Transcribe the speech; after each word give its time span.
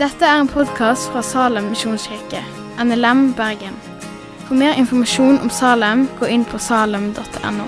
Dette 0.00 0.24
er 0.24 0.38
en 0.40 0.48
podkast 0.48 1.10
fra 1.12 1.20
Salem 1.20 1.66
misjonskirke, 1.68 2.40
NLM 2.80 3.34
Bergen. 3.36 3.74
For 4.46 4.56
mer 4.56 4.78
informasjon 4.80 5.42
om 5.44 5.50
Salem, 5.52 6.06
gå 6.16 6.30
inn 6.32 6.46
på 6.48 6.56
salem.no. 6.56 7.66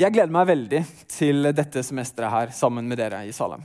Jeg 0.00 0.16
gleder 0.16 0.32
meg 0.32 0.48
veldig 0.48 0.80
til 1.12 1.52
dette 1.52 1.84
semesteret 1.84 2.32
her 2.32 2.56
sammen 2.56 2.88
med 2.88 2.98
dere 2.98 3.20
i 3.28 3.36
Salem. 3.36 3.60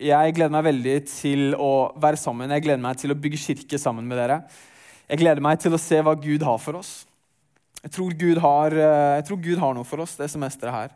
Jeg 0.00 0.32
gleder 0.32 0.56
meg 0.56 0.64
veldig 0.64 0.96
til 1.12 1.52
å 1.60 1.92
være 2.00 2.16
sammen. 2.16 2.50
Jeg 2.56 2.64
gleder 2.64 2.80
meg 2.80 2.96
til 2.98 3.12
å 3.12 3.18
bygge 3.20 3.38
kirke 3.44 3.78
sammen 3.78 4.08
med 4.08 4.16
dere. 4.16 4.40
Jeg 5.10 5.18
gleder 5.24 5.42
meg 5.42 5.58
til 5.58 5.74
å 5.74 5.78
se 5.82 5.96
hva 6.06 6.12
Gud 6.14 6.42
har 6.46 6.58
for 6.62 6.78
oss. 6.78 6.90
Jeg 7.82 7.90
tror 7.96 8.12
Gud 8.14 8.38
har, 8.38 8.70
eh, 8.70 9.22
tror 9.26 9.42
Gud 9.42 9.58
har 9.58 9.74
noe 9.74 9.84
for 9.84 9.98
oss 9.98 10.14
det 10.14 10.30
semesteret 10.30 10.70
her. 10.70 10.90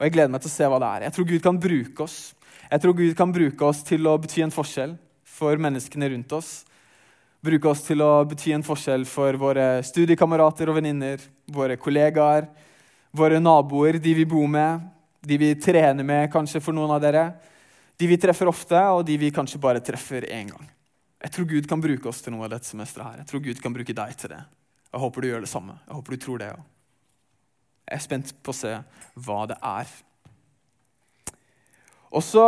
Og 0.00 0.06
jeg 0.06 0.12
gleder 0.12 0.30
meg 0.30 0.40
til 0.40 0.48
å 0.48 0.56
se 0.56 0.64
hva 0.64 0.78
det 0.80 0.88
er. 0.88 1.04
Jeg 1.04 1.12
tror 1.12 1.28
Gud 1.28 1.42
kan 1.42 1.58
bruke 1.60 2.00
oss. 2.00 2.34
Jeg 2.70 2.80
tror 2.80 2.96
Gud 2.96 3.14
kan 3.14 3.30
bruke 3.30 3.60
oss 3.60 3.82
til 3.82 4.00
å 4.08 4.16
bety 4.18 4.42
en 4.42 4.50
forskjell 4.50 4.96
for 5.22 5.56
menneskene 5.56 6.08
rundt 6.08 6.32
oss. 6.32 6.64
Bruke 7.44 7.68
oss 7.68 7.82
til 7.82 7.98
å 8.00 8.24
bety 8.24 8.54
en 8.54 8.62
forskjell 8.62 9.04
for 9.04 9.36
våre 9.36 9.82
studiekamerater 9.84 10.70
og 10.70 10.76
venninner, 10.76 11.20
våre 11.46 11.76
kollegaer, 11.76 12.48
våre 13.12 13.38
naboer, 13.38 14.00
de 14.00 14.14
vi 14.14 14.24
bor 14.24 14.48
med, 14.48 14.80
de 15.20 15.36
vi 15.36 15.54
trener 15.54 16.02
med, 16.02 16.30
kanskje 16.32 16.62
for 16.62 16.72
noen 16.72 16.96
av 16.96 17.02
dere. 17.02 17.34
De 17.98 18.06
vi 18.06 18.16
treffer 18.16 18.48
ofte, 18.48 18.78
og 18.78 19.04
de 19.04 19.18
vi 19.18 19.30
kanskje 19.30 19.60
bare 19.60 19.84
treffer 19.84 20.22
én 20.22 20.48
gang. 20.48 20.72
Jeg 21.22 21.34
tror 21.36 21.46
Gud 21.46 21.68
kan 21.70 21.82
bruke 21.82 22.08
oss 22.10 22.22
til 22.24 22.34
noe 22.34 22.48
av 22.48 22.56
dette 22.56 22.66
semesteret. 22.66 23.06
her. 23.06 23.18
Jeg 23.22 23.30
tror 23.30 23.42
Gud 23.44 23.60
kan 23.62 23.74
bruke 23.74 23.94
deg 23.94 24.16
til 24.18 24.34
det. 24.34 24.40
Jeg 24.92 25.00
håper 25.00 25.22
du 25.22 25.28
gjør 25.28 25.44
det 25.44 25.52
samme. 25.52 25.78
Jeg 25.86 25.94
håper 25.94 26.12
du 26.12 26.24
tror 26.24 26.38
det 26.38 26.48
òg. 26.52 26.64
Jeg 27.86 27.98
er 27.98 28.02
spent 28.02 28.32
på 28.42 28.50
å 28.52 28.56
se 28.56 28.72
hva 29.14 29.44
det 29.50 29.58
er. 29.62 29.92
Og 32.12 32.22
så, 32.24 32.44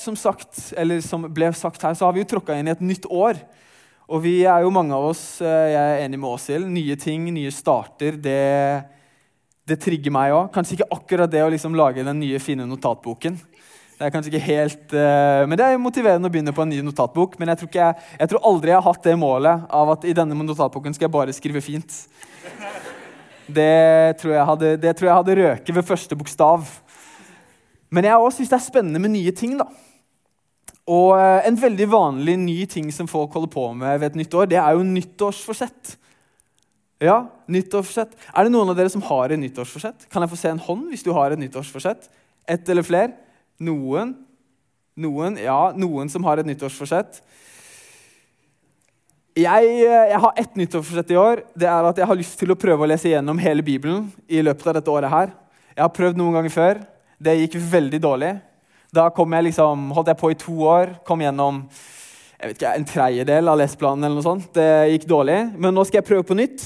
som 0.00 0.16
sagt, 0.18 0.72
eller 0.76 1.00
som 1.00 1.24
ble 1.32 1.48
sagt 1.56 1.82
her, 1.82 1.94
så 1.96 2.04
har 2.04 2.12
vi 2.12 2.20
jo 2.20 2.28
tråkka 2.34 2.56
inn 2.58 2.68
i 2.68 2.74
et 2.74 2.84
nytt 2.84 3.06
år. 3.08 3.38
Og 4.06 4.20
vi 4.22 4.44
er 4.46 4.62
jo 4.62 4.74
mange 4.74 4.94
av 4.94 5.08
oss, 5.08 5.40
eh, 5.40 5.72
jeg 5.72 5.94
er 5.94 6.02
enig 6.04 6.20
med 6.20 6.30
Åshild, 6.30 6.68
nye 6.70 6.96
ting, 7.00 7.24
nye 7.34 7.50
starter, 7.50 8.18
det, 8.22 8.84
det 9.66 9.80
trigger 9.82 10.14
meg 10.14 10.34
òg. 10.34 10.50
Kanskje 10.54 10.76
ikke 10.76 10.92
akkurat 10.94 11.32
det 11.32 11.42
å 11.42 11.50
liksom 11.50 11.74
lage 11.74 12.04
den 12.06 12.20
nye, 12.20 12.38
fine 12.42 12.68
notatboken. 12.68 13.40
Det 13.96 14.04
er 14.04 14.12
kanskje 14.12 14.28
ikke 14.28 14.44
helt, 14.44 14.90
uh, 14.92 15.46
Men 15.48 15.56
det 15.56 15.66
er 15.66 15.78
motiverende 15.80 16.28
å 16.28 16.32
begynne 16.32 16.52
på 16.52 16.66
en 16.66 16.68
ny 16.68 16.82
notatbok. 16.84 17.38
Men 17.40 17.54
jeg 17.54 17.62
tror, 17.62 17.70
jeg, 17.78 18.02
jeg 18.20 18.28
tror, 18.32 18.42
aldri 18.50 18.74
jeg 18.74 18.76
har 18.76 18.84
hatt 18.90 19.08
det 19.08 19.14
målet 19.16 19.64
av 19.80 19.92
at 19.94 20.04
i 20.04 20.12
denne 20.16 20.36
notatboken 20.36 20.96
skal 20.96 21.08
jeg 21.08 21.14
bare 21.14 21.36
skrive 21.36 21.62
fint. 21.64 21.96
Det 23.46 24.18
tror 24.20 24.34
jeg 24.34 24.50
hadde, 24.50 24.74
det 24.82 24.92
tror 24.98 25.08
jeg 25.08 25.16
hadde 25.22 25.38
røket 25.40 25.72
ved 25.78 25.88
første 25.88 26.18
bokstav. 26.18 26.68
Men 27.88 28.10
jeg 28.10 28.20
også 28.20 28.42
syns 28.42 28.52
det 28.52 28.60
er 28.60 28.66
spennende 28.66 29.00
med 29.00 29.14
nye 29.16 29.32
ting. 29.32 29.56
da. 29.56 29.70
Og 30.92 31.16
uh, 31.16 31.40
En 31.48 31.56
veldig 31.64 31.88
vanlig 31.88 32.36
ny 32.44 32.60
ting 32.68 32.92
som 32.92 33.08
folk 33.08 33.32
holder 33.32 33.54
på 33.56 33.70
med 33.80 34.02
ved 34.02 34.12
et 34.12 34.20
nytt 34.20 34.36
år, 34.36 34.52
det 34.52 34.60
er 34.60 34.76
jo 34.76 34.84
nyttårsforsett. 34.84 35.96
Ja, 37.00 37.22
nyttårsforsett. 37.48 38.12
Er 38.28 38.44
det 38.44 38.52
noen 38.52 38.68
av 38.68 38.76
dere 38.76 38.92
som 38.92 39.08
har 39.08 39.32
et 39.32 39.40
nyttårsforsett? 39.40 40.10
Kan 40.12 40.20
jeg 40.20 40.36
få 40.36 40.44
se 40.44 40.52
en 40.52 40.66
hånd 40.68 40.90
hvis 40.92 41.04
du 41.06 41.14
har 41.16 41.32
et 41.32 41.40
nyttårsforsett? 41.40 42.10
Ett 42.44 42.68
eller 42.68 42.84
flere? 42.84 43.14
Noen? 43.62 44.14
Noen? 44.96 45.36
Ja, 45.40 45.72
noen 45.76 46.08
som 46.12 46.24
har 46.24 46.40
et 46.40 46.48
nyttårsforsett. 46.48 47.20
Jeg, 49.36 49.68
eh, 49.84 50.06
jeg, 50.12 50.20
har 50.20 50.38
ett 50.40 50.54
nyttårsforsett 50.56 51.10
i 51.12 51.18
år. 51.20 51.42
Det 51.52 51.68
er 51.68 51.84
at 51.84 51.98
Jeg 51.98 52.08
har 52.08 52.16
lyst 52.16 52.38
til 52.40 52.52
å 52.52 52.56
prøve 52.56 52.84
å 52.84 52.88
lese 52.88 53.10
gjennom 53.10 53.38
hele 53.38 53.62
Bibelen 53.62 54.10
i 54.28 54.40
løpet 54.40 54.66
av 54.66 54.74
dette 54.78 54.90
året. 54.90 55.10
her. 55.10 55.32
Jeg 55.76 55.82
har 55.82 55.92
prøvd 55.92 56.16
noen 56.16 56.32
ganger 56.32 56.50
før. 56.50 56.86
Det 57.20 57.36
gikk 57.36 57.60
veldig 57.60 58.00
dårlig. 58.00 58.40
Da 58.92 59.10
kom 59.10 59.32
jeg 59.32 59.44
liksom, 59.44 59.90
holdt 59.92 60.08
jeg 60.08 60.16
på 60.16 60.30
i 60.30 60.40
to 60.40 60.56
år. 60.64 61.04
Kom 61.04 61.20
gjennom 61.20 61.68
jeg 62.36 62.48
vet 62.48 62.56
ikke, 62.56 62.74
en 62.76 62.84
tredjedel 62.84 63.48
av 63.48 63.58
leseplanen. 63.58 64.04
eller 64.04 64.16
noe 64.16 64.22
sånt. 64.22 64.52
Det 64.52 64.92
gikk 64.92 65.08
dårlig. 65.08 65.58
Men 65.58 65.74
nå 65.74 65.84
skal 65.84 66.00
jeg 66.00 66.08
prøve 66.08 66.24
på 66.24 66.36
nytt, 66.36 66.60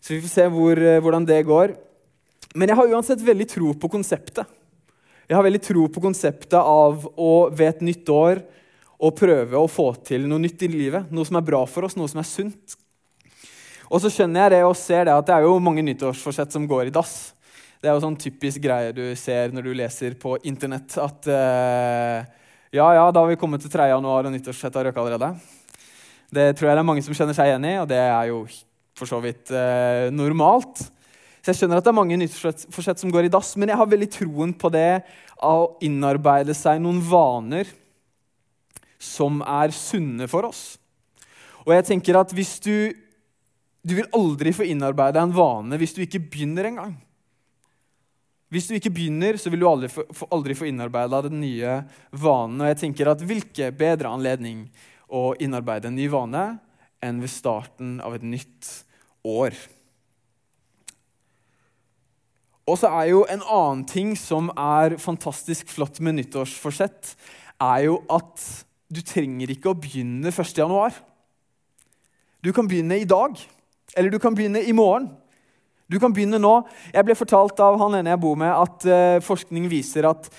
så 0.00 0.14
vi 0.14 0.20
får 0.20 0.34
se 0.34 0.46
hvor, 0.46 0.78
eh, 0.78 1.00
hvordan 1.00 1.26
det 1.26 1.46
går. 1.46 1.76
Men 2.54 2.68
jeg 2.68 2.76
har 2.76 2.88
uansett 2.88 3.22
veldig 3.22 3.48
tro 3.48 3.74
på 3.74 3.90
konseptet. 3.90 4.46
Jeg 5.30 5.38
har 5.38 5.44
veldig 5.46 5.60
tro 5.62 5.84
på 5.94 6.00
konseptet 6.02 6.56
av 6.58 7.04
å 7.14 7.32
ved 7.54 7.68
et 7.68 7.82
nytt 7.86 8.08
år 8.10 8.40
å 8.98 9.12
prøve 9.14 9.60
å 9.60 9.68
få 9.70 9.92
til 10.02 10.24
noe 10.26 10.42
nytt 10.42 10.64
i 10.66 10.68
livet. 10.72 11.12
Noe 11.14 11.28
som 11.28 11.38
er 11.38 11.44
bra 11.46 11.60
for 11.70 11.86
oss, 11.86 11.94
noe 11.94 12.10
som 12.10 12.18
er 12.18 12.26
sunt. 12.26 12.74
Og 13.86 14.02
så 14.02 14.10
skjønner 14.10 14.48
jeg 14.48 14.52
det 14.56 14.60
og 14.66 14.74
ser 14.74 15.06
det 15.06 15.14
at 15.14 15.28
det 15.28 15.36
er 15.36 15.46
jo 15.46 15.54
mange 15.62 15.86
nyttårsforsett 15.86 16.50
som 16.50 16.66
går 16.66 16.90
i 16.90 16.96
dass. 16.98 17.14
Det 17.78 17.86
er 17.86 17.94
jo 17.94 18.02
sånn 18.02 18.18
typisk 18.18 18.58
greie 18.66 18.90
du 18.90 19.04
ser 19.14 19.54
når 19.54 19.70
du 19.70 19.78
leser 19.78 20.18
på 20.18 20.34
Internett 20.50 20.98
at 20.98 21.30
uh, 21.30 22.26
Ja, 22.74 22.90
ja, 22.98 23.06
da 23.14 23.22
har 23.22 23.30
vi 23.30 23.38
kommet 23.38 23.62
til 23.62 23.70
3. 23.70 23.86
januar, 23.94 24.26
og 24.26 24.34
nyttårsforsettet 24.34 24.82
har 24.82 24.90
røket 24.90 25.04
allerede. 25.04 25.30
Det 26.26 26.50
tror 26.58 26.72
jeg 26.72 26.74
det 26.74 26.82
er 26.82 26.90
mange 26.90 27.06
som 27.06 27.14
kjenner 27.14 27.38
seg 27.38 27.52
igjen 27.52 27.70
i, 27.70 27.76
og 27.78 27.86
det 27.90 28.02
er 28.02 28.32
jo 28.34 28.48
for 28.98 29.06
så 29.06 29.22
vidt 29.22 29.54
uh, 29.54 30.10
normalt. 30.10 30.90
Så 31.40 31.52
jeg 31.52 31.60
skjønner 31.60 31.80
at 31.80 31.86
det 31.86 31.92
er 31.92 31.96
mange 31.96 32.18
nyttårsforsett 32.20 33.00
som 33.00 33.12
går 33.12 33.26
i 33.26 33.32
dass, 33.32 33.54
men 33.56 33.72
jeg 33.72 33.80
har 33.80 33.88
veldig 33.88 34.08
troen 34.12 34.52
på 34.56 34.68
det 34.72 35.00
av 35.40 35.62
å 35.64 35.70
innarbeide 35.84 36.52
seg 36.56 36.82
noen 36.84 37.00
vaner 37.00 37.70
som 39.00 39.40
er 39.48 39.72
sunne 39.72 40.28
for 40.28 40.50
oss. 40.50 40.76
Og 41.64 41.72
jeg 41.72 41.86
tenker 41.88 42.20
at 42.20 42.34
hvis 42.36 42.58
du 42.64 42.92
Du 43.80 43.94
vil 43.96 44.10
aldri 44.12 44.52
få 44.52 44.66
innarbeide 44.68 45.22
en 45.24 45.30
vane 45.32 45.78
hvis 45.80 45.94
du 45.96 46.02
ikke 46.04 46.20
begynner 46.20 46.66
engang. 46.68 46.98
Hvis 48.52 48.66
du 48.68 48.74
ikke 48.76 48.92
begynner, 48.92 49.38
så 49.40 49.48
vil 49.48 49.62
du 49.62 49.68
aldri 49.70 49.88
få, 49.88 50.04
aldri 50.28 50.52
få 50.58 50.66
innarbeida 50.68 51.22
den 51.24 51.38
nye 51.40 51.78
vanen. 52.12 52.60
Og 52.60 52.68
jeg 52.68 52.76
tenker 52.82 53.08
at 53.08 53.24
hvilke 53.24 53.70
bedre 53.72 54.12
anledning 54.12 54.66
å 55.08 55.30
innarbeide 55.40 55.88
en 55.88 55.96
ny 55.96 56.10
vane 56.12 56.44
enn 57.00 57.22
ved 57.22 57.32
starten 57.32 57.96
av 58.04 58.18
et 58.18 58.26
nytt 58.26 58.68
år. 59.24 59.56
Og 62.70 62.78
så 62.78 62.90
er 63.00 63.08
jo 63.10 63.24
en 63.26 63.42
annen 63.42 63.84
ting 63.88 64.12
som 64.18 64.50
er 64.54 64.94
fantastisk 65.02 65.70
flott 65.72 65.98
med 66.04 66.20
nyttårsforsett, 66.20 67.16
er 67.60 67.86
jo 67.88 67.96
at 68.12 68.44
du 68.90 69.00
trenger 69.06 69.50
ikke 69.50 69.72
å 69.72 69.78
begynne 69.78 70.30
1. 70.30 70.52
januar. 70.58 70.94
Du 72.40 72.52
kan 72.54 72.68
begynne 72.70 73.00
i 73.00 73.08
dag, 73.08 73.34
eller 73.96 74.14
du 74.14 74.20
kan 74.22 74.36
begynne 74.38 74.62
i 74.62 74.74
morgen. 74.76 75.10
Du 75.90 75.98
kan 75.98 76.14
begynne 76.14 76.38
nå. 76.38 76.52
Jeg 76.94 77.06
ble 77.06 77.18
fortalt 77.18 77.58
av 77.62 77.78
han 77.80 77.98
ene 77.98 78.12
jeg 78.14 78.22
bor 78.22 78.38
med, 78.38 78.54
at 78.54 78.86
uh, 78.86 79.22
forskning 79.26 79.66
viser 79.70 80.06
at 80.06 80.30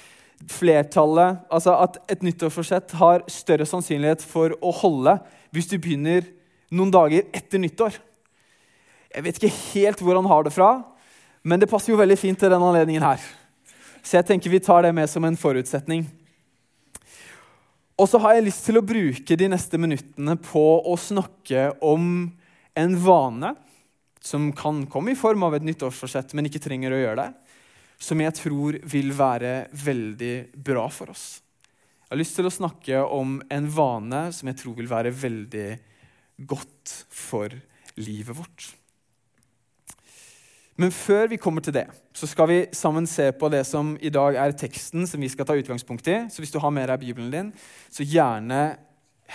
flertallet, 0.49 1.43
altså 1.53 1.75
at 1.83 1.99
et 2.09 2.23
nyttårsforsett 2.25 2.95
har 2.97 3.25
større 3.29 3.67
sannsynlighet 3.69 4.23
for 4.25 4.55
å 4.57 4.71
holde 4.73 5.19
hvis 5.53 5.67
du 5.69 5.75
begynner 5.75 6.25
noen 6.71 6.93
dager 6.93 7.27
etter 7.35 7.61
nyttår. 7.61 7.99
Jeg 9.11 9.27
vet 9.27 9.37
ikke 9.37 9.59
helt 9.75 10.01
hvor 10.01 10.17
han 10.17 10.29
har 10.31 10.47
det 10.47 10.55
fra, 10.55 10.71
men 11.41 11.61
det 11.61 11.69
passer 11.69 11.93
jo 11.93 11.99
veldig 11.99 12.17
fint 12.19 12.39
til 12.39 12.51
denne 12.51 12.67
anledningen 12.67 13.05
her. 13.05 13.21
Så 14.01 14.17
jeg 14.17 14.27
tenker 14.29 14.53
vi 14.53 14.61
tar 14.63 14.85
det 14.85 14.93
med 14.97 15.09
som 15.09 15.25
en 15.25 15.37
forutsetning. 15.37 16.05
Og 18.01 18.09
så 18.09 18.21
har 18.21 18.35
jeg 18.35 18.47
lyst 18.47 18.65
til 18.65 18.79
å 18.79 18.85
bruke 18.85 19.37
de 19.37 19.49
neste 19.51 19.77
minuttene 19.77 20.37
på 20.41 20.65
å 20.89 20.95
snakke 20.97 21.67
om 21.85 22.31
en 22.77 22.95
vane 23.03 23.53
som 24.21 24.49
kan 24.57 24.83
komme 24.89 25.13
i 25.13 25.17
form 25.17 25.45
av 25.45 25.57
et 25.57 25.65
nyttårsforsett, 25.65 26.33
men 26.37 26.47
ikke 26.49 26.61
trenger 26.61 26.93
å 26.93 27.01
gjøre 27.01 27.23
det, 27.25 27.29
som 28.01 28.21
jeg 28.21 28.37
tror 28.37 28.77
vil 28.89 29.13
være 29.13 29.53
veldig 29.85 30.35
bra 30.65 30.87
for 30.93 31.13
oss. 31.13 31.25
Jeg 32.05 32.15
har 32.15 32.21
lyst 32.21 32.37
til 32.37 32.49
å 32.49 32.53
snakke 32.53 33.01
om 33.17 33.37
en 33.53 33.69
vane 33.71 34.23
som 34.35 34.49
jeg 34.49 34.59
tror 34.61 34.77
vil 34.77 34.89
være 34.91 35.13
veldig 35.15 35.69
godt 36.49 36.95
for 37.07 37.53
livet 38.01 38.37
vårt. 38.37 38.71
Men 40.81 40.89
før 40.89 41.27
vi 41.29 41.37
kommer 41.37 41.61
til 41.61 41.75
det, 41.75 41.83
så 42.17 42.25
skal 42.25 42.47
vi 42.49 42.59
sammen 42.73 43.05
se 43.09 43.27
på 43.37 43.49
det 43.53 43.61
som 43.69 43.93
i 44.01 44.09
dag 44.09 44.37
er 44.41 44.55
teksten 44.57 45.05
som 45.05 45.21
vi 45.21 45.29
skal 45.29 45.45
ta 45.45 45.53
utgangspunkt 45.59 46.07
i. 46.09 46.23
Så 46.31 46.41
hvis 46.41 46.53
du 46.53 46.57
har 46.63 46.73
med 46.73 46.89
deg 46.89 47.03
Bibelen 47.03 47.29
din, 47.33 47.51
så 47.93 48.05
gjerne 48.07 48.61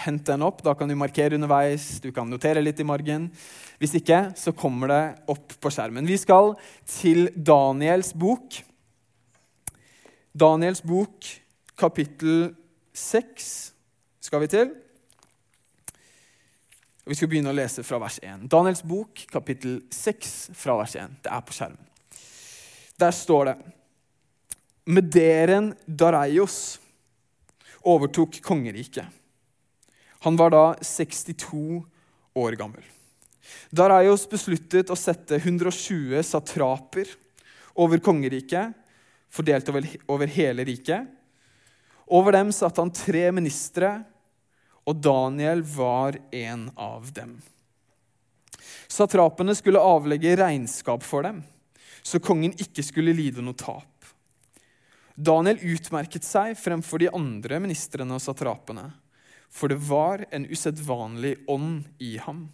hent 0.02 0.26
den 0.26 0.42
opp. 0.42 0.64
Da 0.66 0.74
kan 0.74 0.90
du 0.90 0.96
markere 0.98 1.38
underveis, 1.38 2.00
du 2.02 2.10
kan 2.14 2.26
notere 2.30 2.64
litt 2.64 2.82
i 2.82 2.88
margen. 2.88 3.28
Hvis 3.78 3.94
ikke, 4.00 4.32
så 4.34 4.54
kommer 4.58 4.90
det 4.90 5.02
opp 5.30 5.54
på 5.62 5.70
skjermen. 5.70 6.08
Vi 6.08 6.18
skal 6.18 6.56
til 6.90 7.28
Daniels 7.36 8.10
bok. 8.16 8.58
Daniels 10.36 10.82
bok, 10.82 11.30
kapittel 11.78 12.50
6 12.96 13.52
skal 14.26 14.42
vi 14.42 14.50
til. 14.50 14.74
Og 17.06 17.12
Vi 17.12 17.20
skal 17.20 17.28
begynne 17.30 17.52
å 17.52 17.54
lese 17.54 17.84
fra 17.86 18.00
vers 18.02 18.16
1. 18.18 18.48
Daniels 18.50 18.80
bok, 18.82 19.20
kapittel 19.30 19.76
6, 19.94 20.30
fra 20.58 20.74
vers 20.80 20.96
1. 20.98 21.20
Det 21.22 21.30
er 21.30 21.44
på 21.46 21.54
skjermen. 21.54 21.84
Der 22.98 23.12
står 23.14 23.44
det 23.46 23.54
Mederen 24.90 25.68
Dareios 25.86 26.80
overtok 27.86 28.40
kongeriket. 28.42 29.06
Han 30.26 30.34
var 30.34 30.50
da 30.50 30.64
62 30.82 31.78
år 32.42 32.58
gammel. 32.58 32.82
Dareios 33.70 34.26
besluttet 34.26 34.90
å 34.90 34.98
sette 34.98 35.38
120 35.38 36.18
satraper 36.26 37.14
over 37.78 38.02
kongeriket, 38.02 38.74
fordelt 39.30 39.70
over, 39.70 40.26
hele 40.34 40.66
riket. 40.66 41.06
Over 42.10 42.34
dem 42.34 42.50
satte 42.50 42.82
han 42.82 42.90
tre 42.90 43.28
ministre, 43.30 44.00
og 44.86 45.02
Daniel 45.02 45.64
var 45.66 46.18
en 46.30 46.68
av 46.76 47.10
dem. 47.12 47.36
Satrapene 48.86 49.54
skulle 49.58 49.82
avlegge 49.82 50.36
regnskap 50.38 51.02
for 51.02 51.26
dem, 51.26 51.42
så 52.02 52.22
kongen 52.22 52.54
ikke 52.54 52.84
skulle 52.86 53.14
lide 53.16 53.42
noe 53.42 53.58
tap. 53.58 53.90
Daniel 55.16 55.58
utmerket 55.74 56.26
seg 56.26 56.54
fremfor 56.60 57.02
de 57.02 57.10
andre 57.10 57.58
ministrene 57.64 58.14
og 58.14 58.22
satrapene, 58.22 58.90
for 59.50 59.72
det 59.72 59.80
var 59.88 60.26
en 60.30 60.46
usedvanlig 60.46 61.38
ånd 61.50 61.86
i 61.98 62.16
ham. 62.22 62.46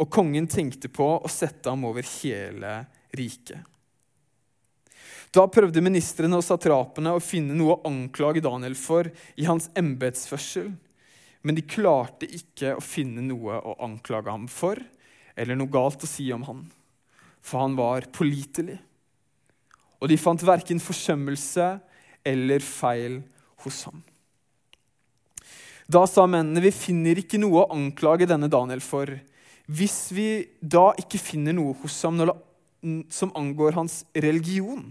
Og 0.00 0.08
kongen 0.12 0.46
tenkte 0.48 0.88
på 0.92 1.08
å 1.18 1.32
sette 1.32 1.72
ham 1.72 1.84
over 1.88 2.06
hele 2.20 2.78
riket. 3.16 3.60
Da 5.34 5.46
prøvde 5.50 5.82
ministrene 5.84 6.38
og 6.38 6.44
satrapene 6.46 7.14
å 7.16 7.22
finne 7.22 7.56
noe 7.56 7.76
å 7.76 7.88
anklage 7.88 8.42
Daniel 8.44 8.76
for 8.78 9.08
i 9.36 9.46
hans 9.48 9.68
embetsførsel, 9.76 10.70
men 11.46 11.58
de 11.58 11.64
klarte 11.66 12.26
ikke 12.26 12.76
å 12.76 12.82
finne 12.82 13.22
noe 13.22 13.58
å 13.60 13.76
anklage 13.86 14.32
ham 14.32 14.46
for 14.50 14.80
eller 15.36 15.58
noe 15.58 15.70
galt 15.70 16.02
å 16.02 16.08
si 16.08 16.30
om 16.32 16.46
han, 16.48 16.64
for 17.44 17.62
han 17.62 17.76
var 17.78 18.08
pålitelig. 18.14 18.78
Og 20.00 20.10
de 20.10 20.18
fant 20.20 20.42
verken 20.44 20.80
forsømmelse 20.82 21.68
eller 22.26 22.64
feil 22.64 23.20
hos 23.64 23.84
ham. 23.86 24.02
Da 25.86 26.02
sa 26.10 26.24
mennene, 26.26 26.64
vi 26.64 26.74
finner 26.74 27.20
ikke 27.20 27.38
noe 27.38 27.62
å 27.62 27.74
anklage 27.76 28.26
denne 28.26 28.50
Daniel 28.50 28.82
for. 28.82 29.12
Hvis 29.70 30.10
vi 30.14 30.28
da 30.58 30.88
ikke 30.98 31.20
finner 31.22 31.54
noe 31.54 31.76
hos 31.82 32.00
ham 32.02 32.18
som 33.12 33.32
angår 33.38 33.78
hans 33.78 34.00
religion, 34.14 34.88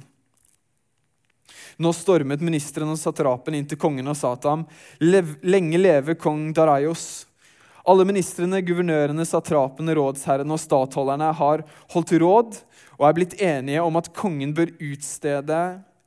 nå 1.77 1.92
stormet 1.95 2.44
ministeren 2.44 2.92
og 2.94 3.00
satrapen 3.00 3.57
inn 3.57 3.68
til 3.69 3.80
kongen 3.80 4.07
og 4.07 4.18
sa 4.19 4.36
til 4.36 4.51
ham.: 4.54 4.68
Lenge 5.01 5.80
leve 5.80 6.16
kong 6.16 6.51
Daraios. 6.56 7.25
Alle 7.86 8.06
ministrene, 8.07 8.63
guvernørene, 8.66 9.25
satrapene, 9.30 9.94
rådsherrene 9.94 10.56
og 10.56 10.62
statholderne 10.62 11.27
har 11.38 11.66
holdt 11.94 12.16
råd 12.18 12.56
og 12.98 13.04
er 13.06 13.18
blitt 13.18 13.36
enige 13.42 13.83
om 13.83 14.00
at 14.00 14.10
kongen 14.16 14.56
bør 14.57 14.72
utstede 14.81 15.60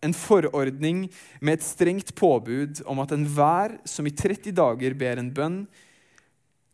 en 0.03 0.15
forordning 0.15 1.05
med 1.41 1.59
et 1.59 1.67
strengt 1.67 2.15
påbud 2.19 2.83
om 2.87 3.03
at 3.03 3.13
enhver 3.15 3.77
som 3.87 4.07
i 4.07 4.15
30 4.15 4.55
dager 4.59 4.97
ber 4.99 5.23
en 5.23 5.31
bønn 5.35 5.61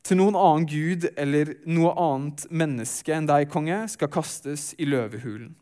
til 0.05 0.21
noen 0.21 0.37
annen 0.37 0.67
gud 0.69 1.07
eller 1.17 1.55
noe 1.65 1.95
annet 1.97 2.45
menneske 2.53 3.15
enn 3.17 3.29
deg, 3.29 3.49
konge, 3.53 3.87
skal 3.89 4.13
kastes 4.13 4.73
i 4.77 4.89
løvehulen. 4.89 5.55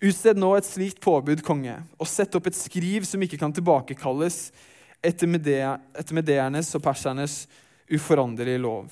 Utsted 0.00 0.36
nå 0.36 0.50
et 0.56 0.68
slikt 0.68 1.00
påbud, 1.00 1.40
konge, 1.44 1.78
og 1.96 2.08
sett 2.10 2.34
opp 2.36 2.50
et 2.50 2.58
skriv 2.58 3.06
som 3.08 3.22
ikke 3.24 3.38
kan 3.40 3.54
tilbakekalles 3.56 4.50
etter, 5.04 5.28
Medeernes 5.28 6.72
og 6.76 6.84
persernes 6.84 7.44
uforanderlige 7.92 8.60
lov. 8.60 8.90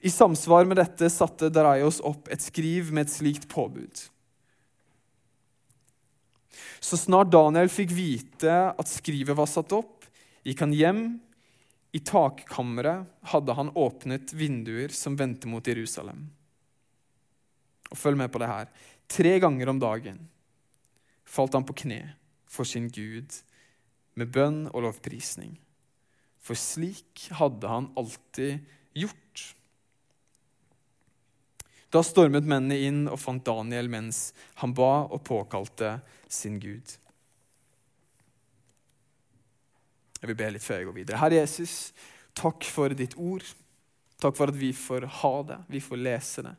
I 0.00 0.10
samsvar 0.10 0.64
med 0.64 0.78
dette 0.80 1.10
satte 1.12 1.50
Daraios 1.52 2.00
opp 2.00 2.30
et 2.32 2.40
skriv 2.44 2.92
med 2.94 3.06
et 3.06 3.12
slikt 3.12 3.48
påbud. 3.52 4.06
Så 6.80 6.96
snart 7.00 7.32
Daniel 7.32 7.68
fikk 7.72 7.92
vite 7.96 8.56
at 8.70 8.88
skrivet 8.88 9.36
var 9.36 9.48
satt 9.50 9.72
opp, 9.76 10.06
gikk 10.46 10.62
han 10.62 10.74
hjem. 10.76 11.04
I 11.96 12.00
takkammeret 12.04 13.08
hadde 13.32 13.56
han 13.56 13.72
åpnet 13.74 14.32
vinduer 14.36 14.92
som 14.94 15.16
vendte 15.18 15.48
mot 15.48 15.66
Jerusalem. 15.66 16.26
Og 17.90 17.98
følg 17.98 18.18
med 18.18 18.32
på 18.32 18.40
det 18.42 18.50
her. 18.50 18.70
Tre 19.08 19.36
ganger 19.42 19.70
om 19.70 19.82
dagen 19.82 20.22
falt 21.26 21.54
han 21.54 21.66
på 21.66 21.76
kne 21.84 22.00
for 22.50 22.68
sin 22.68 22.88
Gud 22.90 23.34
med 24.16 24.32
bønn 24.32 24.64
og 24.72 24.86
lovprisning. 24.86 25.56
For 26.40 26.58
slik 26.58 27.26
hadde 27.36 27.70
han 27.70 27.90
alltid 27.98 28.62
gjort. 28.96 29.44
Da 31.90 32.02
stormet 32.02 32.46
mennene 32.46 32.78
inn 32.82 33.02
og 33.10 33.18
fant 33.22 33.44
Daniel 33.46 33.90
mens 33.90 34.30
han 34.62 34.74
ba 34.76 35.06
og 35.06 35.22
påkalte 35.26 35.98
sin 36.28 36.58
Gud. 36.62 36.96
Jeg 40.20 40.30
vil 40.32 40.38
be 40.38 40.50
litt 40.54 40.64
før 40.64 40.80
jeg 40.80 40.88
går 40.88 40.96
videre. 40.96 41.20
Herre 41.20 41.42
Jesus, 41.42 41.92
takk 42.36 42.64
for 42.66 42.94
ditt 42.96 43.14
ord. 43.20 43.44
Takk 44.22 44.36
for 44.38 44.50
at 44.50 44.56
vi 44.58 44.72
får 44.74 45.04
ha 45.20 45.34
det, 45.46 45.58
vi 45.68 45.82
får 45.84 46.00
lese 46.00 46.46
det. 46.46 46.54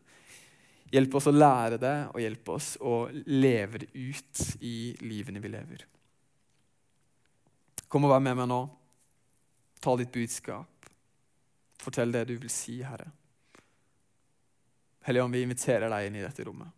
Hjelp 0.91 1.17
oss 1.19 1.27
å 1.27 1.35
lære 1.35 1.77
det, 1.81 1.95
og 2.13 2.21
hjelp 2.23 2.49
oss 2.53 2.73
å 2.79 2.95
leve 3.27 3.83
det 3.83 3.89
ut 3.91 4.43
i 4.63 4.77
livene 5.03 5.41
vi 5.43 5.51
lever. 5.51 5.83
Kom 7.87 8.07
og 8.07 8.13
vær 8.13 8.23
med 8.23 8.37
meg 8.39 8.47
nå. 8.51 8.61
Ta 9.83 9.95
ditt 9.99 10.11
budskap. 10.11 10.89
Fortell 11.77 12.11
det 12.11 12.25
du 12.29 12.35
vil 12.39 12.51
si, 12.51 12.79
Herre. 12.83 13.07
Hellige 15.07 15.27
vi 15.31 15.43
inviterer 15.45 15.91
deg 15.91 16.07
inn 16.07 16.19
i 16.19 16.23
dette 16.25 16.43
rommet. 16.47 16.71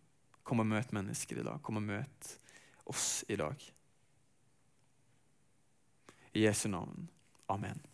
Kom 0.46 0.62
og 0.62 0.68
møt 0.70 0.92
mennesker 0.94 1.40
i 1.40 1.46
dag. 1.46 1.58
Kom 1.62 1.80
og 1.80 1.86
møt 1.86 2.34
oss 2.90 3.24
i 3.30 3.38
dag. 3.38 3.58
I 6.34 6.46
Jesu 6.46 6.68
navn. 6.70 7.08
Amen. 7.50 7.89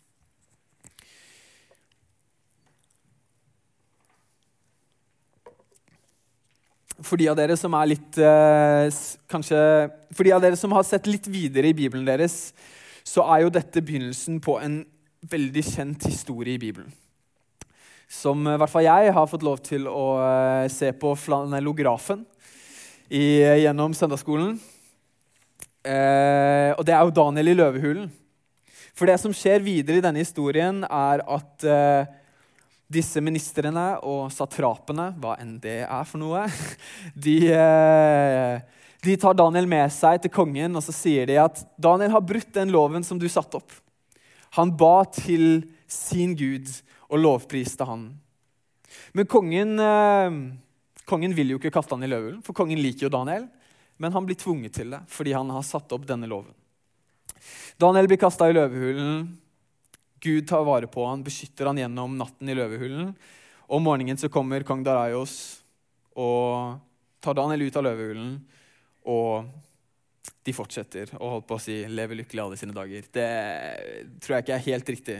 For 7.05 7.19
de 7.19 7.27
av 7.29 7.37
dere 7.37 7.57
som 7.59 7.75
er 7.77 7.89
litt 7.91 8.17
eh, 8.17 8.87
kanskje, 9.29 9.57
For 10.15 10.25
de 10.25 10.33
av 10.33 10.41
dere 10.41 10.57
som 10.57 10.73
har 10.73 10.85
sett 10.87 11.09
litt 11.09 11.27
videre 11.29 11.69
i 11.69 11.77
Bibelen 11.77 12.07
deres, 12.07 12.55
så 13.07 13.23
er 13.33 13.45
jo 13.45 13.53
dette 13.53 13.83
begynnelsen 13.85 14.39
på 14.43 14.57
en 14.59 14.81
veldig 15.27 15.63
kjent 15.63 16.07
historie 16.09 16.57
i 16.57 16.61
Bibelen. 16.61 16.89
Som 18.09 18.45
i 18.47 18.55
hvert 18.57 18.71
fall 18.71 18.87
jeg 18.87 19.13
har 19.13 19.29
fått 19.29 19.45
lov 19.45 19.61
til 19.65 19.87
å 19.91 20.07
eh, 20.23 20.67
se 20.73 20.93
på 20.95 21.13
flanellografen 21.19 22.25
i, 23.07 23.43
gjennom 23.63 23.93
søndagsskolen. 23.95 24.57
Eh, 25.87 26.71
og 26.75 26.83
det 26.87 26.95
er 26.95 27.03
jo 27.05 27.15
Daniel 27.15 27.53
i 27.53 27.57
løvehulen. 27.57 28.07
For 28.97 29.09
det 29.09 29.19
som 29.21 29.35
skjer 29.35 29.61
videre 29.61 29.99
i 29.99 30.03
denne 30.03 30.23
historien, 30.23 30.81
er 30.83 31.21
at 31.21 31.67
eh, 31.67 32.16
disse 32.87 33.21
ministrene 33.23 33.97
og 34.07 34.29
satrapene, 34.31 35.09
hva 35.19 35.35
enn 35.41 35.57
det 35.63 35.81
er 35.85 36.05
for 36.07 36.21
noe, 36.21 36.45
de, 37.25 37.37
eh, 37.51 38.83
de, 39.03 39.17
tar 39.19 39.35
Daniel 39.37 39.67
med 39.69 39.91
seg 39.93 40.21
til 40.23 40.33
kongen 40.33 40.79
og 40.79 40.85
så 40.85 40.95
sier 40.95 41.27
de 41.29 41.39
at 41.41 41.63
Daniel 41.75 42.15
har 42.15 42.23
brutt 42.25 42.53
den 42.55 42.71
loven 42.73 43.05
som 43.07 43.19
du 43.19 43.27
satte 43.31 43.59
opp. 43.59 43.75
Han 44.55 44.71
ba 44.79 45.03
til 45.11 45.65
sin 45.91 46.35
gud 46.39 46.71
og 47.11 47.19
lovpriste 47.19 47.85
han. 47.87 48.09
Men 49.15 49.27
kongen, 49.29 49.75
eh, 49.79 50.39
kongen 51.07 51.35
vil 51.35 51.53
jo 51.53 51.59
ikke 51.59 51.75
kaste 51.75 51.95
han 51.95 52.07
i 52.07 52.11
løvehulen, 52.11 52.43
for 52.43 52.55
kongen 52.55 52.79
liker 52.81 53.07
jo 53.07 53.13
Daniel. 53.13 53.49
Men 53.97 54.13
han 54.13 54.27
blir 54.27 54.37
tvunget 54.37 54.77
til 54.77 54.93
det 54.93 55.01
fordi 55.09 55.33
han 55.33 55.49
har 55.49 55.65
satt 55.65 55.91
opp 55.95 56.05
denne 56.07 56.29
loven. 56.29 56.53
Daniel 57.81 58.07
blir 58.09 58.19
kasta 58.21 58.47
i 58.49 58.55
løvehulen. 58.55 59.27
Gud 60.23 60.47
tar 60.49 60.65
vare 60.65 60.89
på 60.89 61.05
han, 61.05 61.23
beskytter 61.25 61.69
han 61.69 61.77
gjennom 61.77 62.17
natten 62.17 62.49
i 62.49 62.55
løvehulen. 62.57 63.13
Om 63.67 63.83
morgenen 63.83 64.17
så 64.17 64.31
kommer 64.31 64.65
kong 64.65 64.83
Daraios 64.85 65.59
og 66.17 66.77
tar 67.21 67.37
Daniel 67.37 67.67
ut 67.67 67.77
av 67.77 67.85
løvehulen. 67.85 68.35
Og 69.07 69.47
de 70.47 70.55
fortsetter 70.55 71.11
å 71.19 71.33
holde 71.35 71.47
på 71.47 71.57
å 71.57 71.61
si 71.61 71.83
'leve 71.85 72.15
lykkelig 72.15 72.43
alle 72.43 72.57
sine 72.57 72.73
dager'. 72.73 73.11
Det 73.11 73.31
tror 74.23 74.35
jeg 74.35 74.43
ikke 74.43 74.55
er 74.55 74.69
helt 74.71 74.89
riktig. 74.89 75.17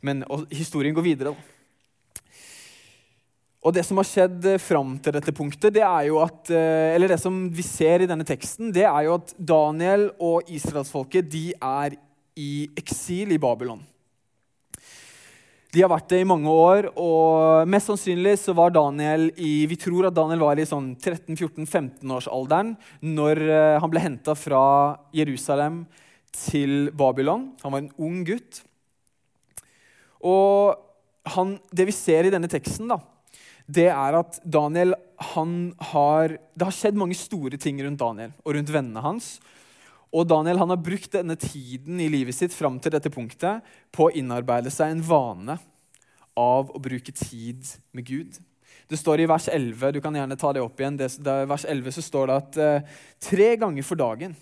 Men 0.00 0.24
historien 0.50 0.94
går 0.94 1.02
videre. 1.02 1.34
da. 1.34 1.36
Og 3.60 3.74
det 3.76 3.84
som 3.84 3.98
har 4.00 4.08
skjedd 4.08 4.46
fram 4.62 4.94
til 4.98 5.12
dette 5.12 5.34
punktet, 5.36 5.74
det 5.74 5.82
er 5.84 6.06
jo 6.08 6.20
at, 6.24 6.48
eh, 6.48 6.94
eller 6.94 7.08
det 7.08 7.20
som 7.20 7.50
vi 7.50 7.62
ser 7.62 8.00
i 8.00 8.06
denne 8.08 8.24
teksten, 8.24 8.72
det 8.72 8.86
er 8.88 9.04
jo 9.04 9.18
at 9.18 9.34
Daniel 9.36 10.10
og 10.18 10.48
israelsfolket 10.48 11.28
de 11.28 11.52
er 11.60 11.98
i 12.36 12.70
eksil 12.74 13.32
i 13.32 13.38
Babylon. 13.38 13.82
De 15.70 15.84
har 15.84 15.90
vært 15.92 16.08
det 16.10 16.18
i 16.24 16.26
mange 16.26 16.50
år, 16.50 16.88
og 16.98 17.68
mest 17.70 17.86
sannsynlig 17.92 18.32
så 18.42 18.50
var 18.58 18.72
Daniel 18.74 19.28
i 19.38 19.68
Vi 19.70 19.76
tror 19.78 20.08
at 20.08 20.16
Daniel 20.16 20.42
var 20.42 20.58
i 20.58 20.66
sånn 20.66 20.96
13-14-15-årsalderen 20.96 22.72
når 23.06 23.40
eh, 23.44 23.76
han 23.78 23.92
ble 23.92 24.02
henta 24.02 24.34
fra 24.34 24.62
Jerusalem 25.14 25.84
til 26.34 26.90
Babylon. 26.90 27.52
Han 27.62 27.74
var 27.76 27.84
en 27.84 27.92
ung 28.02 28.24
gutt. 28.26 28.64
Og 30.26 30.74
han, 31.36 31.54
det 31.70 31.86
vi 31.86 31.94
ser 31.94 32.26
i 32.26 32.34
denne 32.34 32.50
teksten, 32.50 32.90
da, 32.90 32.98
det 33.70 33.86
er 33.92 34.18
at 34.18 34.40
Daniel 34.42 34.96
har 35.30 36.32
Det 36.32 36.64
har 36.64 36.72
skjedd 36.74 36.96
mange 36.98 37.14
store 37.14 37.58
ting 37.60 37.78
rundt 37.84 38.00
Daniel 38.00 38.32
og 38.42 38.54
rundt 38.56 38.72
vennene 38.72 39.02
hans. 39.04 39.34
Og 40.10 40.26
Daniel 40.26 40.58
han 40.58 40.72
har 40.72 40.82
brukt 40.82 41.12
denne 41.14 41.36
tiden 41.38 42.00
i 42.02 42.08
livet 42.10 42.34
sitt 42.34 42.54
fram 42.54 42.80
til 42.82 42.94
dette 42.94 43.12
punktet 43.14 43.66
på 43.94 44.08
å 44.08 44.14
innarbeide 44.14 44.72
seg 44.74 44.94
en 44.94 45.04
vane 45.06 45.58
av 46.38 46.70
å 46.74 46.82
bruke 46.82 47.14
tid 47.14 47.66
med 47.94 48.06
Gud. 48.08 48.38
Det 48.90 48.98
står 48.98 49.22
i 49.22 49.28
vers 49.30 49.46
11 49.50 49.92
du 49.94 50.00
kan 50.02 50.14
gjerne 50.18 50.38
ta 50.38 50.50
det 50.54 50.62
opp 50.64 50.80
igjen, 50.80 50.98
det, 50.98 51.12
det, 51.22 51.36
vers 51.50 51.66
11 51.68 51.94
så 51.94 52.02
står 52.02 52.30
det 52.30 52.38
at 52.40 52.58
eh, 52.58 52.96
tre 53.22 53.52
ganger 53.60 53.86
for 53.86 54.00
dagen 54.00 54.34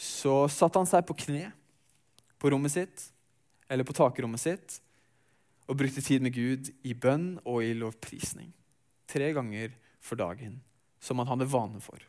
så 0.00 0.46
satte 0.48 0.80
han 0.80 0.88
seg 0.88 1.04
på 1.06 1.16
kne 1.26 1.50
på 2.40 2.50
rommet 2.52 2.72
sitt 2.72 3.04
eller 3.68 3.84
på 3.86 3.96
takrommet 3.96 4.40
sitt 4.40 4.78
og 5.68 5.78
brukte 5.80 6.04
tid 6.04 6.24
med 6.24 6.34
Gud 6.36 6.72
i 6.84 6.96
bønn 6.96 7.38
og 7.44 7.62
i 7.64 7.72
lovprisning. 7.76 8.50
Tre 9.08 9.30
ganger 9.36 9.76
for 10.04 10.20
dagen, 10.20 10.58
som 11.00 11.20
han 11.20 11.30
hadde 11.30 11.48
vane 11.48 11.80
for. 11.84 12.00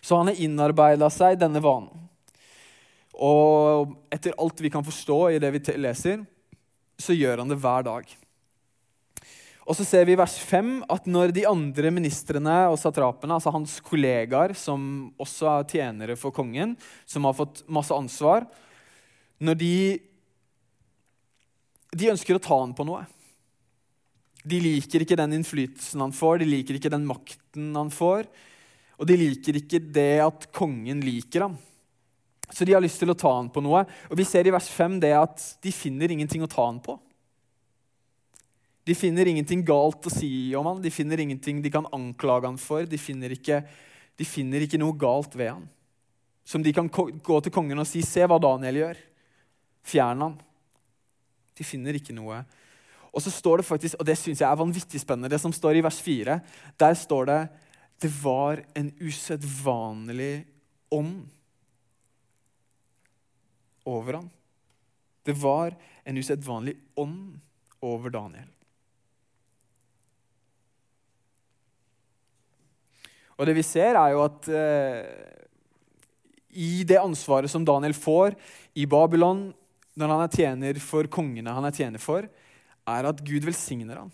Så 0.00 0.18
han 0.18 0.30
har 0.30 0.42
innarbeida 0.42 1.08
seg 1.12 1.38
denne 1.40 1.62
vanen. 1.64 2.06
Og 3.16 3.96
etter 4.12 4.36
alt 4.36 4.60
vi 4.60 4.70
kan 4.72 4.84
forstå 4.84 5.18
i 5.32 5.40
det 5.40 5.50
vi 5.54 5.62
leser, 5.80 6.22
så 7.00 7.16
gjør 7.16 7.42
han 7.42 7.52
det 7.52 7.60
hver 7.60 7.86
dag. 7.86 8.16
Og 9.66 9.74
så 9.74 9.82
ser 9.82 10.04
vi 10.06 10.14
i 10.14 10.18
vers 10.18 10.36
5 10.46 10.84
at 10.94 11.08
når 11.10 11.32
de 11.34 11.46
andre 11.48 11.90
ministrene 11.90 12.54
og 12.70 12.78
satrapene, 12.78 13.34
altså 13.34 13.50
hans 13.54 13.80
kollegaer, 13.82 14.54
som 14.54 15.08
også 15.18 15.48
er 15.50 15.66
tjenere 15.72 16.16
for 16.18 16.34
kongen, 16.34 16.76
som 17.02 17.26
har 17.26 17.34
fått 17.34 17.64
masse 17.66 17.94
ansvar 17.94 18.46
Når 19.42 19.54
de, 19.60 19.76
de 21.92 22.12
ønsker 22.12 22.38
å 22.38 22.40
ta 22.40 22.56
han 22.62 22.72
på 22.78 22.86
noe. 22.88 23.02
De 24.46 24.60
liker 24.62 25.02
ikke 25.02 25.18
den 25.18 25.34
innflytelsen 25.40 26.00
han 26.00 26.14
får, 26.14 26.38
de 26.40 26.48
liker 26.48 26.78
ikke 26.78 26.92
den 26.94 27.04
makten 27.08 27.74
han 27.76 27.90
får. 27.92 28.30
Og 28.96 29.08
de 29.08 29.16
liker 29.20 29.58
ikke 29.60 29.80
det 29.80 30.20
at 30.24 30.46
kongen 30.56 31.02
liker 31.04 31.46
ham. 31.46 31.56
Så 32.50 32.64
de 32.64 32.72
har 32.76 32.82
lyst 32.82 33.00
til 33.02 33.10
å 33.10 33.18
ta 33.18 33.32
han 33.34 33.50
på 33.52 33.60
noe. 33.64 33.82
Og 34.08 34.18
vi 34.18 34.24
ser 34.28 34.46
i 34.46 34.54
vers 34.54 34.68
5 34.70 35.00
det 35.02 35.12
at 35.18 35.42
de 35.64 35.72
finner 35.74 36.12
ingenting 36.14 36.44
å 36.46 36.50
ta 36.50 36.64
han 36.68 36.78
på. 36.82 36.96
De 38.86 38.94
finner 38.94 39.26
ingenting 39.26 39.64
galt 39.66 40.06
å 40.06 40.12
si 40.14 40.54
om 40.54 40.68
han, 40.68 40.82
de 40.82 40.92
finner 40.94 41.18
ingenting 41.18 41.58
de 41.58 41.72
kan 41.74 41.88
anklage 41.90 42.46
han 42.46 42.60
for. 42.60 42.86
De 42.86 42.98
finner 43.02 43.34
ikke, 43.34 43.64
de 44.14 44.26
finner 44.26 44.62
ikke 44.62 44.78
noe 44.78 44.94
galt 44.96 45.34
ved 45.34 45.56
han. 45.56 45.64
Som 46.46 46.62
de 46.62 46.70
kan 46.72 46.86
gå 46.86 47.40
til 47.42 47.52
kongen 47.52 47.82
og 47.82 47.88
si 47.90 48.02
'Se 48.02 48.22
hva 48.22 48.38
Daniel 48.38 48.78
gjør'. 48.78 49.02
Fjern 49.82 50.22
han. 50.22 50.38
De 51.58 51.64
finner 51.64 51.98
ikke 51.98 52.14
noe. 52.14 52.44
Og 53.12 53.22
så 53.22 53.30
står 53.32 53.58
det 53.58 53.66
faktisk, 53.66 53.96
og 53.98 54.06
det 54.06 54.18
syns 54.18 54.38
jeg 54.38 54.48
er 54.50 54.60
vanvittig 54.60 55.00
spennende, 55.00 55.30
det 55.30 55.40
som 55.40 55.52
står 55.52 55.76
i 55.76 55.82
vers 55.82 55.98
4. 56.00 56.40
Der 56.78 56.94
står 56.94 57.26
det 57.26 57.48
'Det 57.98 58.12
var 58.22 58.64
en 58.74 58.92
usedvanlig 59.00 60.46
ånd 60.90 61.28
over 63.84 64.12
ham'. 64.12 64.30
Det 65.22 65.32
var 65.32 65.74
en 66.04 66.16
usedvanlig 66.16 66.76
ånd 66.94 67.40
over 67.80 68.10
Daniel. 68.10 68.48
Og 73.36 73.46
det 73.46 73.56
vi 73.58 73.64
ser, 73.66 73.96
er 73.98 74.14
jo 74.14 74.22
at 74.24 74.48
eh, 74.48 75.36
i 76.56 76.84
det 76.88 77.00
ansvaret 77.00 77.50
som 77.52 77.64
Daniel 77.64 77.92
får 77.96 78.36
i 78.74 78.86
Babylon 78.88 79.50
når 79.96 80.12
han 80.12 80.22
er 80.24 80.36
tjener 80.36 80.80
for 80.80 81.08
kongene 81.12 81.52
han 81.52 81.64
er 81.68 81.74
tjener 81.76 82.00
for, 82.00 82.28
er 82.86 83.08
at 83.08 83.20
Gud 83.24 83.44
velsigner 83.44 84.04
ham. 84.04 84.12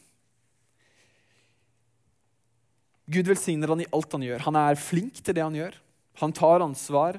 Gud 3.07 3.27
velsigner 3.27 3.73
han 3.73 3.83
i 3.83 3.89
alt 3.93 4.15
han 4.15 4.25
gjør. 4.25 4.45
Han 4.47 4.59
er 4.59 4.79
flink 4.79 5.19
til 5.21 5.37
det 5.37 5.45
han 5.45 5.57
gjør. 5.57 5.77
Han 6.23 6.35
tar 6.37 6.63
ansvar, 6.63 7.19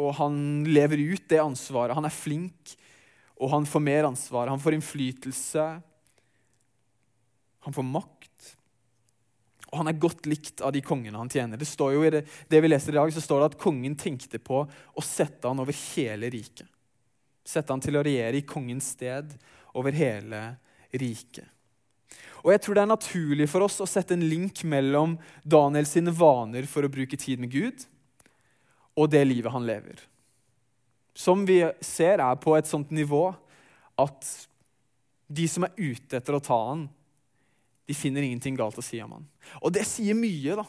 og 0.00 0.14
han 0.18 0.36
lever 0.68 1.00
ut 1.14 1.28
det 1.30 1.40
ansvaret. 1.42 1.96
Han 1.96 2.08
er 2.08 2.14
flink, 2.14 2.74
og 3.40 3.52
han 3.54 3.68
får 3.68 3.84
mer 3.84 4.08
ansvar. 4.10 4.50
Han 4.52 4.60
får 4.60 4.76
innflytelse. 4.76 5.66
Han 7.66 7.76
får 7.76 7.86
makt. 7.86 8.50
Og 9.70 9.78
han 9.78 9.90
er 9.90 10.02
godt 10.02 10.26
likt 10.26 10.60
av 10.66 10.74
de 10.74 10.82
kongene 10.82 11.20
han 11.20 11.30
tjener. 11.30 11.60
Det 11.60 11.68
står 11.68 11.94
jo 11.94 12.02
i 12.04 12.10
det, 12.12 12.24
det, 12.50 12.60
vi 12.60 12.72
leser 12.72 12.94
i 12.94 12.98
dag, 12.98 13.12
så 13.14 13.22
står 13.22 13.40
det 13.40 13.50
at 13.52 13.60
kongen 13.62 13.94
tenkte 13.98 14.40
på 14.42 14.64
å 14.66 15.04
sette 15.04 15.46
han 15.46 15.62
over 15.62 15.76
hele 15.94 16.30
riket. 16.32 16.66
Sette 17.46 17.72
han 17.72 17.82
til 17.82 17.96
å 17.96 18.04
regjere 18.04 18.40
i 18.40 18.46
kongens 18.46 18.92
sted 18.96 19.30
over 19.78 19.94
hele 19.94 20.42
riket. 20.90 21.46
Og 22.40 22.52
jeg 22.54 22.62
tror 22.64 22.76
det 22.76 22.84
er 22.84 22.92
naturlig 22.92 23.48
for 23.52 23.66
oss 23.66 23.80
å 23.82 23.88
sette 23.88 24.16
en 24.16 24.24
link 24.24 24.62
mellom 24.68 25.16
Daniel 25.44 25.88
sine 25.88 26.12
vaner 26.14 26.68
for 26.70 26.86
å 26.86 26.92
bruke 26.92 27.18
tid 27.20 27.42
med 27.42 27.52
Gud, 27.52 27.84
og 28.96 29.10
det 29.12 29.22
livet 29.26 29.52
han 29.52 29.66
lever. 29.68 30.00
Som 31.16 31.44
vi 31.48 31.60
ser, 31.84 32.22
er 32.22 32.40
på 32.40 32.54
et 32.56 32.68
sånt 32.68 32.92
nivå 32.94 33.28
at 34.00 34.30
de 35.30 35.46
som 35.50 35.66
er 35.66 35.76
ute 35.76 36.18
etter 36.18 36.36
å 36.36 36.42
ta 36.42 36.58
han, 36.70 36.88
de 37.86 37.96
finner 37.96 38.24
ingenting 38.24 38.56
galt 38.58 38.78
å 38.78 38.84
si 38.84 39.00
om 39.02 39.18
han. 39.18 39.26
Og 39.60 39.72
det 39.74 39.84
sier 39.88 40.16
mye, 40.16 40.56
da. 40.58 40.64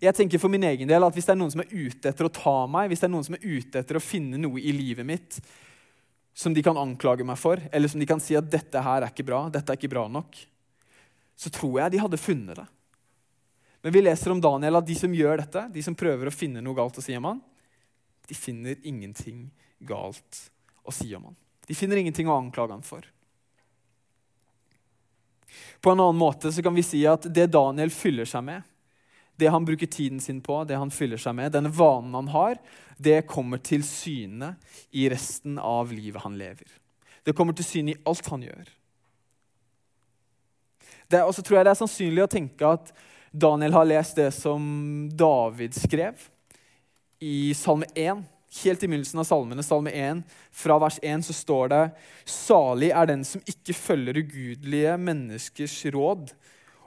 Jeg 0.00 0.16
tenker 0.16 0.40
for 0.40 0.52
min 0.52 0.64
egen 0.64 0.88
del 0.88 1.04
at 1.04 1.12
Hvis 1.12 1.26
det 1.28 1.34
er 1.34 1.38
noen 1.42 1.52
som 1.52 1.60
er 1.60 1.72
ute 1.72 2.08
etter 2.08 2.26
å 2.26 2.32
ta 2.32 2.54
meg, 2.70 2.88
hvis 2.88 3.02
det 3.02 3.08
er 3.10 3.12
noen 3.12 3.26
som 3.26 3.36
er 3.36 3.44
ute 3.44 3.82
etter 3.82 3.98
å 3.98 4.02
finne 4.02 4.40
noe 4.40 4.62
i 4.62 4.72
livet 4.72 5.06
mitt 5.06 5.40
som 6.40 6.54
de 6.56 6.62
kan 6.64 6.78
anklage 6.80 7.24
meg 7.26 7.36
for, 7.36 7.60
eller 7.68 7.90
som 7.92 8.00
de 8.00 8.08
kan 8.08 8.20
si 8.22 8.36
at 8.38 8.46
'dette 8.48 8.80
her 8.80 9.02
er 9.02 9.12
ikke 9.12 9.26
bra', 9.28 9.50
dette 9.52 9.68
er 9.68 9.76
ikke 9.76 9.92
bra 9.92 10.06
nok, 10.08 10.38
så 11.36 11.52
tror 11.52 11.80
jeg 11.80 11.92
de 11.92 12.00
hadde 12.00 12.20
funnet 12.20 12.56
det. 12.56 12.66
Men 13.82 13.92
vi 13.92 14.00
leser 14.00 14.32
om 14.32 14.40
Daniel 14.40 14.80
at 14.80 14.86
de 14.86 14.96
som 14.96 15.12
gjør 15.12 15.42
dette, 15.42 15.66
de 15.72 15.82
som 15.84 15.96
prøver 15.96 16.28
å 16.28 16.32
finne 16.32 16.62
noe 16.64 16.76
galt 16.76 16.96
å 16.96 17.04
si 17.04 17.16
om 17.16 17.28
han, 17.28 17.42
de 18.28 18.34
finner 18.34 18.80
ingenting 18.88 19.50
galt 19.84 20.40
å 20.84 20.92
si 20.92 21.12
om 21.16 21.28
han. 21.28 21.36
De 21.66 21.76
finner 21.76 22.00
ingenting 22.00 22.28
å 22.28 22.38
anklage 22.40 22.72
han 22.72 22.84
for. 22.84 23.04
På 25.80 25.92
en 25.92 26.00
annen 26.00 26.20
måte 26.20 26.52
så 26.52 26.62
kan 26.64 26.76
vi 26.76 26.84
si 26.86 27.02
at 27.08 27.28
det 27.28 27.50
Daniel 27.52 27.92
fyller 27.92 28.28
seg 28.28 28.44
med, 28.48 28.64
det 29.40 29.50
han 29.50 29.64
bruker 29.64 29.88
tiden 29.90 30.20
sin 30.20 30.40
på, 30.44 30.62
det 30.68 30.78
han 30.78 30.92
fyller 30.92 31.20
seg 31.20 31.36
med, 31.38 31.52
denne 31.54 31.72
vanen 31.72 32.14
han 32.18 32.30
har, 32.34 32.58
det 33.00 33.22
kommer 33.30 33.62
til 33.64 33.84
syne 33.86 34.54
i 34.92 35.08
resten 35.10 35.58
av 35.58 35.92
livet 35.92 36.22
han 36.22 36.36
lever. 36.38 36.68
Det 37.24 37.34
kommer 37.36 37.56
til 37.56 37.66
syne 37.66 37.94
i 37.94 38.00
alt 38.08 38.28
han 38.32 38.44
gjør. 38.44 38.74
Og 41.24 41.32
så 41.34 41.42
tror 41.42 41.58
jeg 41.58 41.66
det 41.66 41.72
er 41.72 41.80
sannsynlig 41.80 42.22
å 42.22 42.30
tenke 42.30 42.74
at 42.76 42.92
Daniel 43.30 43.74
har 43.74 43.88
lest 43.88 44.18
det 44.18 44.30
som 44.34 44.62
David 45.10 45.74
skrev 45.78 46.28
i 47.22 47.50
Salme 47.56 47.88
1 47.98 48.22
helt 48.50 48.82
i 48.82 48.88
begynnelsen 48.88 49.20
av 49.22 49.28
salmene, 49.28 49.62
salme 49.62 49.92
1, 49.94 50.22
fra 50.50 50.78
vers 50.82 50.98
1, 51.02 51.22
så 51.28 51.34
står 51.36 51.70
det 51.70 51.82
Salig 52.26 52.90
er 52.90 53.10
den 53.10 53.22
som 53.26 53.42
ikke 53.48 53.76
følger 53.76 54.18
ugudelige 54.24 54.96
menneskers 54.98 55.76
råd, 55.94 56.32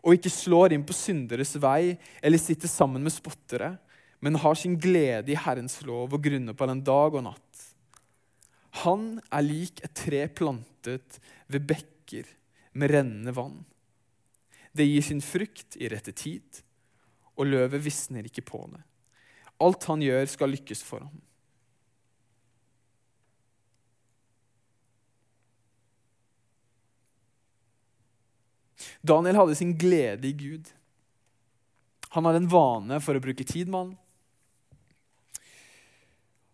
og 0.03 0.17
ikke 0.17 0.31
slår 0.31 0.75
inn 0.75 0.83
på 0.85 0.95
synderes 0.95 1.55
vei 1.63 1.95
eller 2.21 2.41
sitter 2.41 2.71
sammen 2.71 3.03
med 3.05 3.15
spottere, 3.15 3.77
men 4.23 4.39
har 4.39 4.55
sin 4.59 4.75
glede 4.79 5.31
i 5.31 5.39
Herrens 5.39 5.79
lov 5.87 6.15
og 6.15 6.23
grunner 6.23 6.55
på 6.55 6.67
den 6.67 6.83
dag 6.83 7.15
og 7.15 7.25
natt. 7.25 7.63
Han 8.83 9.19
er 9.31 9.45
lik 9.45 9.83
et 9.85 9.95
tre 9.95 10.25
plantet 10.27 11.19
ved 11.51 11.67
bekker 11.69 12.27
med 12.79 12.91
rennende 12.91 13.35
vann. 13.35 13.61
Det 14.73 14.87
gir 14.89 15.05
sin 15.05 15.21
frukt 15.21 15.77
i 15.77 15.89
rette 15.91 16.15
tid, 16.17 16.63
og 17.37 17.49
løvet 17.51 17.83
visner 17.83 18.25
ikke 18.25 18.45
på 18.47 18.63
det. 18.71 18.81
Alt 19.63 19.85
han 19.87 20.01
gjør, 20.01 20.25
skal 20.27 20.51
lykkes 20.51 20.81
for 20.83 21.05
ham. 21.05 21.19
Daniel 29.03 29.35
hadde 29.35 29.57
sin 29.59 29.73
glede 29.77 30.29
i 30.29 30.35
Gud. 30.37 30.69
Han 32.15 32.25
hadde 32.25 32.43
en 32.43 32.51
vane 32.51 32.99
for 33.03 33.17
å 33.17 33.23
bruke 33.23 33.45
tid 33.47 33.67
med 33.67 33.79
han. 33.79 33.93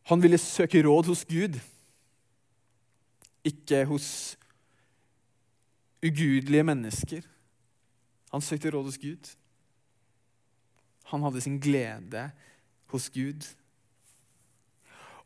Han 0.09 0.23
ville 0.23 0.39
søke 0.41 0.81
råd 0.81 1.11
hos 1.11 1.21
Gud, 1.29 1.59
ikke 3.45 3.83
hos 3.85 4.07
ugudelige 6.01 6.65
mennesker. 6.65 7.27
Han 8.33 8.41
søkte 8.41 8.71
råd 8.73 8.89
hos 8.89 8.97
Gud. 8.97 9.29
Han 11.13 11.25
hadde 11.25 11.43
sin 11.45 11.59
glede 11.61 12.29
hos 12.89 13.09
Gud. 13.13 13.45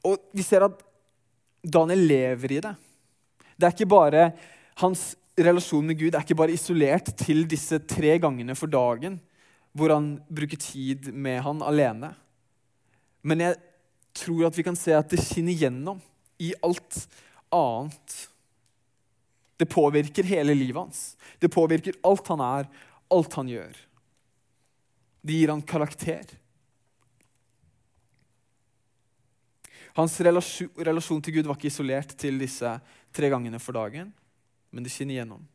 Og 0.04 0.20
vi 0.36 0.44
ser 0.44 0.68
at 0.68 0.84
Daniel 1.64 2.04
lever 2.10 2.58
i 2.58 2.62
det. 2.64 2.74
Det 3.56 3.68
er 3.68 3.76
ikke 3.76 3.92
bare 3.94 4.32
hans 4.82 5.14
relasjonen 5.40 5.92
med 5.92 6.00
Gud 6.00 6.14
er 6.14 6.24
ikke 6.24 6.38
bare 6.38 6.54
isolert 6.54 7.10
til 7.18 7.46
disse 7.50 7.80
tre 7.90 8.18
gangene 8.22 8.56
for 8.58 8.72
dagen 8.72 9.20
hvor 9.74 9.90
han 9.90 10.16
bruker 10.30 10.60
tid 10.62 11.10
med 11.14 11.40
han 11.42 11.64
alene. 11.66 12.12
Men 13.26 13.42
jeg 13.42 13.58
tror 14.14 14.46
at 14.48 14.58
vi 14.58 14.66
kan 14.68 14.78
se 14.78 14.94
at 14.94 15.10
det 15.10 15.24
skinner 15.24 15.58
gjennom 15.58 16.02
i 16.38 16.52
alt 16.62 17.00
annet. 17.54 18.18
Det 19.58 19.70
påvirker 19.70 20.30
hele 20.30 20.54
livet 20.54 20.78
hans. 20.78 21.02
Det 21.42 21.50
påvirker 21.50 21.98
alt 22.06 22.30
han 22.30 22.46
er, 22.46 22.70
alt 23.14 23.40
han 23.40 23.50
gjør. 23.50 23.74
Det 25.24 25.40
gir 25.40 25.54
han 25.54 25.66
karakter. 25.66 26.26
Hans 29.94 30.18
relasjon, 30.22 31.22
til 31.22 31.36
Gud 31.38 31.48
var 31.48 31.58
ikke 31.58 31.70
isolert 31.70 32.16
til 32.18 32.40
disse 32.42 32.70
tre 33.14 33.30
gangene 33.30 33.60
for 33.62 33.78
dagen, 33.78 34.10
men 34.74 34.86
det 34.86 34.90
skinner 34.90 35.20
gjennom. 35.20 35.46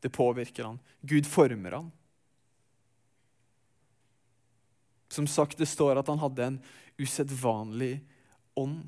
Det 0.00 0.12
påvirker 0.14 0.64
han. 0.64 0.78
Gud 1.00 1.26
former 1.26 1.72
han. 1.72 1.90
Som 5.10 5.26
sagt, 5.26 5.58
det 5.58 5.66
står 5.66 5.98
at 5.98 6.08
han 6.08 6.22
hadde 6.22 6.46
en 6.46 6.60
usedvanlig 7.00 7.98
ånd. 8.54 8.86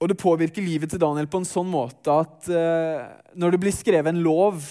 Og 0.00 0.08
det 0.08 0.18
påvirker 0.18 0.64
livet 0.64 0.90
til 0.90 1.00
Daniel 1.00 1.28
på 1.30 1.42
en 1.42 1.48
sånn 1.48 1.70
måte 1.70 2.18
at 2.24 2.50
eh, 2.50 3.06
når 3.38 3.54
det 3.54 3.62
blir 3.62 3.74
skrevet 3.76 4.10
en 4.10 4.22
lov 4.24 4.64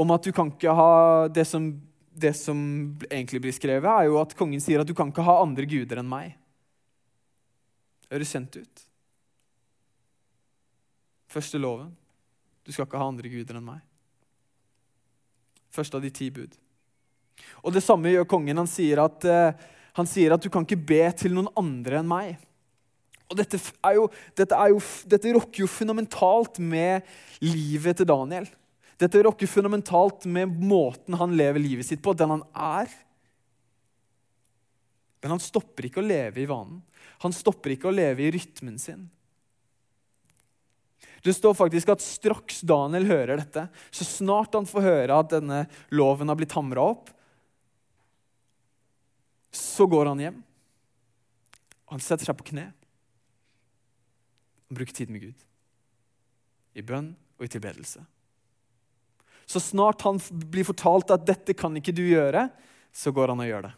om 0.00 0.12
at 0.14 0.24
du 0.24 0.32
kan 0.34 0.50
ikke 0.50 0.72
ha 0.74 0.92
det 1.28 1.44
som, 1.46 1.68
det 2.10 2.32
som 2.34 2.58
egentlig 3.10 3.42
blir 3.44 3.54
skrevet, 3.54 3.86
er 3.92 4.08
jo 4.08 4.18
at 4.22 4.34
kongen 4.34 4.62
sier 4.64 4.82
at 4.82 4.88
du 4.88 4.96
kan 4.96 5.12
ikke 5.12 5.26
ha 5.26 5.42
andre 5.44 5.68
guder 5.68 6.00
enn 6.00 6.08
meg. 6.10 6.32
Høres 8.12 8.32
kjent 8.34 8.58
ut. 8.60 8.84
Første 11.32 11.60
loven. 11.60 11.92
Du 12.62 12.70
skal 12.70 12.86
ikke 12.86 13.00
ha 13.00 13.08
andre 13.08 13.30
guder 13.32 13.58
enn 13.58 13.66
meg. 13.66 13.80
Første 15.72 15.96
av 15.96 16.04
de 16.04 16.12
ti 16.12 16.28
bud. 16.30 16.52
Og 17.64 17.72
Det 17.72 17.82
samme 17.82 18.12
gjør 18.12 18.28
kongen. 18.28 18.60
Han 18.60 18.70
sier 18.70 19.00
at, 19.02 19.24
uh, 19.24 19.70
han 19.96 20.08
sier 20.08 20.34
at 20.34 20.44
du 20.44 20.50
kan 20.52 20.66
ikke 20.66 20.82
be 20.92 21.04
til 21.16 21.32
noen 21.34 21.48
andre 21.58 22.02
enn 22.02 22.10
meg. 22.10 22.34
Og 23.32 23.38
dette, 23.38 23.56
er 23.80 23.96
jo, 23.96 24.08
dette, 24.36 24.58
er 24.58 24.74
jo, 24.74 24.80
dette 25.08 25.32
rokker 25.32 25.64
jo 25.64 25.70
fundamentalt 25.70 26.60
med 26.60 27.08
livet 27.40 27.96
til 27.96 28.08
Daniel. 28.10 28.44
Dette 29.00 29.22
rokker 29.24 29.48
fundamentalt 29.48 30.26
med 30.28 30.52
måten 30.60 31.16
han 31.16 31.32
lever 31.38 31.62
livet 31.62 31.88
sitt 31.88 32.02
på, 32.04 32.12
den 32.12 32.36
han 32.36 32.44
er. 32.52 32.92
Men 35.22 35.36
han 35.36 35.42
stopper 35.42 35.88
ikke 35.88 36.02
å 36.02 36.06
leve 36.06 36.42
i 36.42 36.48
vanen. 36.50 36.82
Han 37.22 37.34
stopper 37.34 37.74
ikke 37.74 37.90
å 37.90 37.94
leve 37.94 38.24
i 38.24 38.30
rytmen 38.34 38.78
sin. 38.82 39.06
Det 41.22 41.34
står 41.36 41.54
faktisk 41.54 41.92
at 41.92 42.02
straks 42.02 42.62
Daniel 42.66 43.06
hører 43.06 43.38
dette, 43.38 43.68
så 43.94 44.06
snart 44.06 44.56
han 44.58 44.66
får 44.66 44.86
høre 44.86 45.18
at 45.22 45.30
denne 45.30 45.60
loven 45.94 46.32
har 46.32 46.38
blitt 46.38 46.54
hamra 46.56 46.88
opp, 46.96 47.12
så 49.54 49.86
går 49.86 50.10
han 50.10 50.22
hjem. 50.24 50.40
Han 51.92 52.02
setter 52.02 52.26
seg 52.26 52.38
på 52.38 52.48
kne 52.50 52.70
og 54.72 54.78
bruker 54.80 54.96
tid 54.96 55.12
med 55.12 55.28
Gud. 55.28 55.46
I 56.74 56.82
bønn 56.82 57.12
og 57.36 57.46
i 57.46 57.52
tilbedelse. 57.52 58.02
Så 59.46 59.60
snart 59.60 60.02
han 60.06 60.18
blir 60.48 60.64
fortalt 60.64 61.12
at 61.12 61.26
'dette 61.28 61.54
kan 61.54 61.76
ikke 61.76 61.92
du 61.94 62.02
gjøre', 62.02 62.48
så 62.92 63.12
går 63.12 63.28
han 63.28 63.44
og 63.44 63.46
gjør 63.50 63.62
det. 63.68 63.74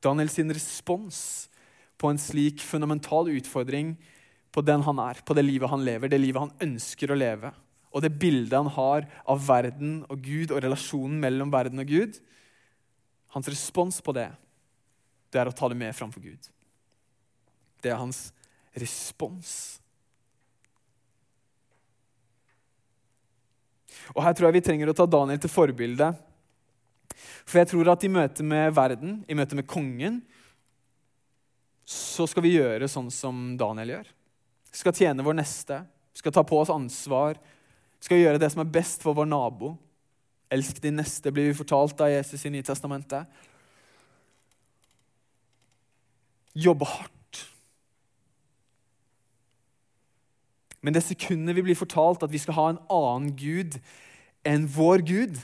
Daniels 0.00 0.38
respons 0.38 1.20
på 2.00 2.08
en 2.08 2.18
slik 2.18 2.62
fundamental 2.64 3.28
utfordring 3.28 3.94
på 4.50 4.62
den 4.64 4.82
han 4.82 4.98
er, 4.98 5.20
på 5.24 5.36
det 5.36 5.44
livet 5.44 5.70
han 5.70 5.84
lever, 5.84 6.08
det 6.08 6.18
livet 6.18 6.40
han 6.40 6.68
ønsker 6.70 7.12
å 7.12 7.18
leve, 7.18 7.52
og 7.90 8.02
det 8.02 8.16
bildet 8.18 8.56
han 8.56 8.70
har 8.72 9.06
av 9.28 9.42
verden 9.46 10.00
og 10.08 10.22
Gud 10.24 10.54
og 10.54 10.62
relasjonen 10.64 11.20
mellom 11.22 11.52
verden 11.52 11.82
og 11.82 11.90
Gud 11.90 12.20
Hans 13.30 13.48
respons 13.48 14.00
på 14.02 14.12
det, 14.14 14.26
det 15.30 15.38
er 15.38 15.46
å 15.46 15.54
ta 15.54 15.68
det 15.70 15.78
med 15.78 15.94
framfor 15.94 16.22
Gud. 16.24 16.48
Det 17.78 17.92
er 17.92 18.00
hans 18.00 18.32
respons. 18.74 19.52
Og 24.16 24.24
Her 24.24 24.34
tror 24.34 24.48
jeg 24.48 24.58
vi 24.58 24.64
trenger 24.66 24.90
å 24.90 24.96
ta 24.98 25.06
Daniel 25.06 25.38
til 25.38 25.52
forbilde. 25.52 26.10
For 27.44 27.60
jeg 27.60 27.70
tror 27.72 27.92
at 27.92 28.04
i 28.06 28.12
møte 28.12 28.44
med 28.46 28.74
verden, 28.76 29.20
i 29.28 29.36
møte 29.36 29.58
med 29.58 29.68
kongen, 29.70 30.20
så 31.90 32.26
skal 32.30 32.44
vi 32.46 32.54
gjøre 32.54 32.88
sånn 32.90 33.10
som 33.10 33.54
Daniel 33.58 33.96
gjør. 33.96 34.10
Vi 34.70 34.78
skal 34.78 34.94
tjene 34.94 35.24
vår 35.26 35.40
neste, 35.40 35.80
vi 36.14 36.22
skal 36.22 36.34
ta 36.34 36.44
på 36.46 36.60
oss 36.60 36.70
ansvar, 36.70 37.40
vi 37.98 38.06
skal 38.06 38.20
gjøre 38.22 38.40
det 38.40 38.50
som 38.52 38.62
er 38.62 38.74
best 38.78 39.02
for 39.04 39.16
vår 39.18 39.28
nabo. 39.28 39.74
Elsk 40.50 40.80
din 40.82 40.98
neste, 40.98 41.32
blir 41.34 41.50
vi 41.50 41.58
fortalt 41.58 42.00
av 42.02 42.10
Jesus 42.10 42.46
i 42.46 42.52
Nytestamentet. 42.54 43.26
Jobbe 46.58 46.86
hardt. 46.90 47.44
Men 50.80 50.96
det 50.96 51.04
sekundet 51.04 51.58
vi 51.58 51.66
blir 51.68 51.78
fortalt 51.78 52.22
at 52.24 52.32
vi 52.32 52.40
skal 52.40 52.56
ha 52.56 52.66
en 52.72 52.80
annen 52.90 53.34
Gud 53.36 53.76
enn 54.48 54.64
vår 54.72 55.04
Gud, 55.06 55.36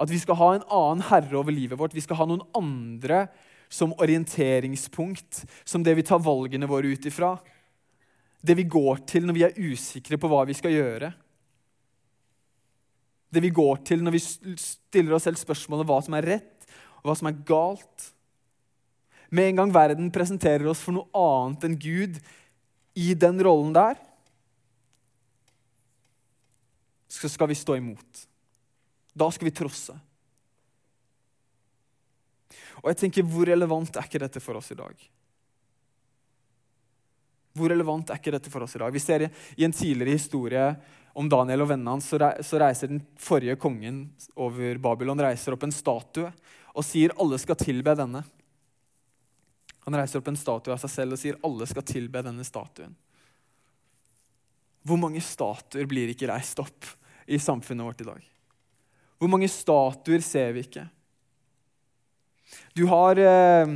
at 0.00 0.10
vi 0.10 0.18
skal 0.20 0.38
ha 0.38 0.50
en 0.54 0.68
annen 0.68 1.04
herre 1.08 1.38
over 1.38 1.54
livet 1.54 1.78
vårt, 1.78 1.94
vi 1.94 2.02
skal 2.04 2.18
ha 2.18 2.26
noen 2.28 2.44
andre 2.56 3.26
som 3.72 3.94
orienteringspunkt, 3.98 5.44
som 5.64 5.82
det 5.82 5.96
vi 5.98 6.06
tar 6.06 6.22
valgene 6.22 6.68
våre 6.70 6.94
ut 6.94 7.06
ifra. 7.08 7.34
Det 8.44 8.56
vi 8.58 8.66
går 8.68 9.04
til 9.08 9.26
når 9.26 9.36
vi 9.36 9.44
er 9.46 9.60
usikre 9.72 10.18
på 10.20 10.30
hva 10.30 10.44
vi 10.48 10.56
skal 10.56 10.74
gjøre. 10.74 11.12
Det 13.34 13.42
vi 13.42 13.50
går 13.54 13.80
til 13.88 14.04
når 14.04 14.14
vi 14.14 14.22
stiller 14.22 15.16
oss 15.16 15.26
selv 15.26 15.40
spørsmålet 15.40 15.88
hva 15.88 16.00
som 16.04 16.18
er 16.18 16.28
rett, 16.34 16.68
og 17.00 17.08
hva 17.10 17.16
som 17.18 17.30
er 17.30 17.40
galt. 17.46 18.10
Med 19.34 19.50
en 19.50 19.62
gang 19.62 19.74
verden 19.74 20.12
presenterer 20.14 20.68
oss 20.70 20.82
for 20.84 20.94
noe 20.94 21.10
annet 21.18 21.66
enn 21.66 21.78
Gud 21.80 22.20
i 22.94 23.10
den 23.18 23.40
rollen 23.42 23.72
der, 23.74 23.98
så 27.10 27.30
skal 27.30 27.50
vi 27.50 27.58
stå 27.58 27.78
imot. 27.78 28.24
Da 29.14 29.30
skal 29.30 29.48
vi 29.48 29.54
trosse. 29.54 29.94
Og 32.82 32.90
jeg 32.90 33.00
tenker, 33.04 33.22
Hvor 33.22 33.46
relevant 33.46 33.96
er 33.96 34.04
ikke 34.04 34.22
dette 34.22 34.42
for 34.42 34.58
oss 34.58 34.72
i 34.74 34.78
dag? 34.78 34.94
Hvor 37.54 37.70
relevant 37.70 38.10
er 38.10 38.18
ikke 38.18 38.34
dette 38.34 38.50
for 38.50 38.66
oss 38.66 38.74
i 38.74 38.82
dag? 38.82 38.92
Vi 38.92 39.02
ser 39.02 39.30
I 39.30 39.64
en 39.64 39.72
tidligere 39.72 40.18
historie 40.18 40.64
om 41.14 41.28
Daniel 41.30 41.62
og 41.62 41.70
vennene 41.70 41.94
hans 41.94 42.10
så 42.10 42.58
reiser 42.58 42.90
den 42.90 43.04
forrige 43.22 43.54
kongen 43.56 44.08
over 44.34 44.80
Babylon 44.82 45.22
reiser 45.22 45.54
opp 45.54 45.62
en 45.62 45.74
statue 45.74 46.32
og 46.74 46.82
sier 46.82 47.14
alle 47.22 47.38
skal 47.38 47.56
tilbe 47.60 47.94
denne. 47.94 48.24
Han 49.86 49.94
reiser 49.94 50.18
opp 50.18 50.28
en 50.32 50.40
statue 50.40 50.74
av 50.74 50.82
seg 50.82 50.90
selv 50.90 51.14
og 51.14 51.22
sier 51.22 51.38
alle 51.46 51.70
skal 51.70 51.86
tilbe 51.86 52.24
denne 52.26 52.44
statuen. 52.46 52.96
Hvor 54.84 54.98
mange 55.00 55.22
statuer 55.24 55.86
blir 55.88 56.10
ikke 56.12 56.28
reist 56.28 56.58
opp 56.60 56.90
i 57.30 57.38
samfunnet 57.40 57.86
vårt 57.86 58.02
i 58.02 58.08
dag? 58.10 58.33
Hvor 59.24 59.30
mange 59.32 59.48
statuer 59.48 60.20
ser 60.20 60.50
vi 60.52 60.66
ikke? 60.66 60.82
Du 62.76 62.82
har 62.90 63.16
eh, 63.16 63.70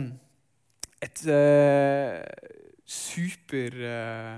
et 1.00 1.22
eh, 1.24 2.18
super 2.84 3.78
eh, 3.88 4.34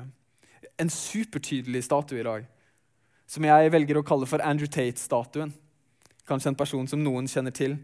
En 0.79 0.93
supertydelig 0.95 1.83
statue 1.89 2.21
i 2.23 2.27
dag 2.29 2.47
som 3.31 3.47
jeg 3.47 3.73
velger 3.75 3.99
å 3.99 4.05
kalle 4.07 4.27
for 4.27 4.43
Andrew 4.43 4.71
Tate-statuen. 4.71 5.51
Kanskje 6.27 6.51
en 6.51 6.59
person 6.59 6.87
som 6.91 7.03
noen 7.03 7.29
kjenner 7.31 7.55
til. 7.55 7.77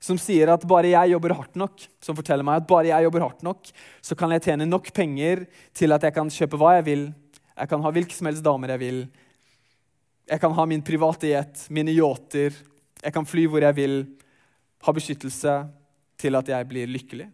Som 0.00 0.18
sier 0.20 0.50
at 0.52 0.64
bare 0.68 0.90
jeg 0.94 1.12
jobber 1.14 1.36
hardt 1.36 1.56
nok, 1.56 1.84
som 2.00 2.16
forteller 2.16 2.44
meg 2.44 2.60
at 2.60 2.68
bare 2.68 2.90
jeg 2.90 3.06
jobber 3.06 3.24
hardt 3.24 3.44
nok, 3.46 3.70
så 4.04 4.16
kan 4.16 4.32
jeg 4.34 4.44
tjene 4.48 4.68
nok 4.68 4.90
penger 4.96 5.46
til 5.76 5.96
at 5.96 6.04
jeg 6.04 6.16
kan 6.16 6.32
kjøpe 6.32 6.60
hva 6.60 6.74
jeg 6.78 6.88
vil. 6.90 7.06
Jeg 7.54 7.70
kan 7.70 7.84
ha 7.84 7.92
hvilke 7.94 8.16
som 8.16 8.28
helst 8.28 8.44
damer 8.44 8.74
jeg 8.74 8.82
vil. 8.82 9.00
Jeg 10.24 10.40
kan 10.40 10.54
ha 10.56 10.66
min 10.66 10.82
private 10.84 11.28
jet, 11.28 11.64
mine 11.68 11.92
yachter. 11.92 12.56
Jeg 13.02 13.12
kan 13.12 13.26
fly 13.28 13.44
hvor 13.50 13.64
jeg 13.64 13.76
vil 13.76 13.96
ha 14.84 14.94
beskyttelse 14.96 15.56
til 16.20 16.38
at 16.38 16.48
jeg 16.48 16.68
blir 16.68 16.88
lykkelig, 16.88 17.26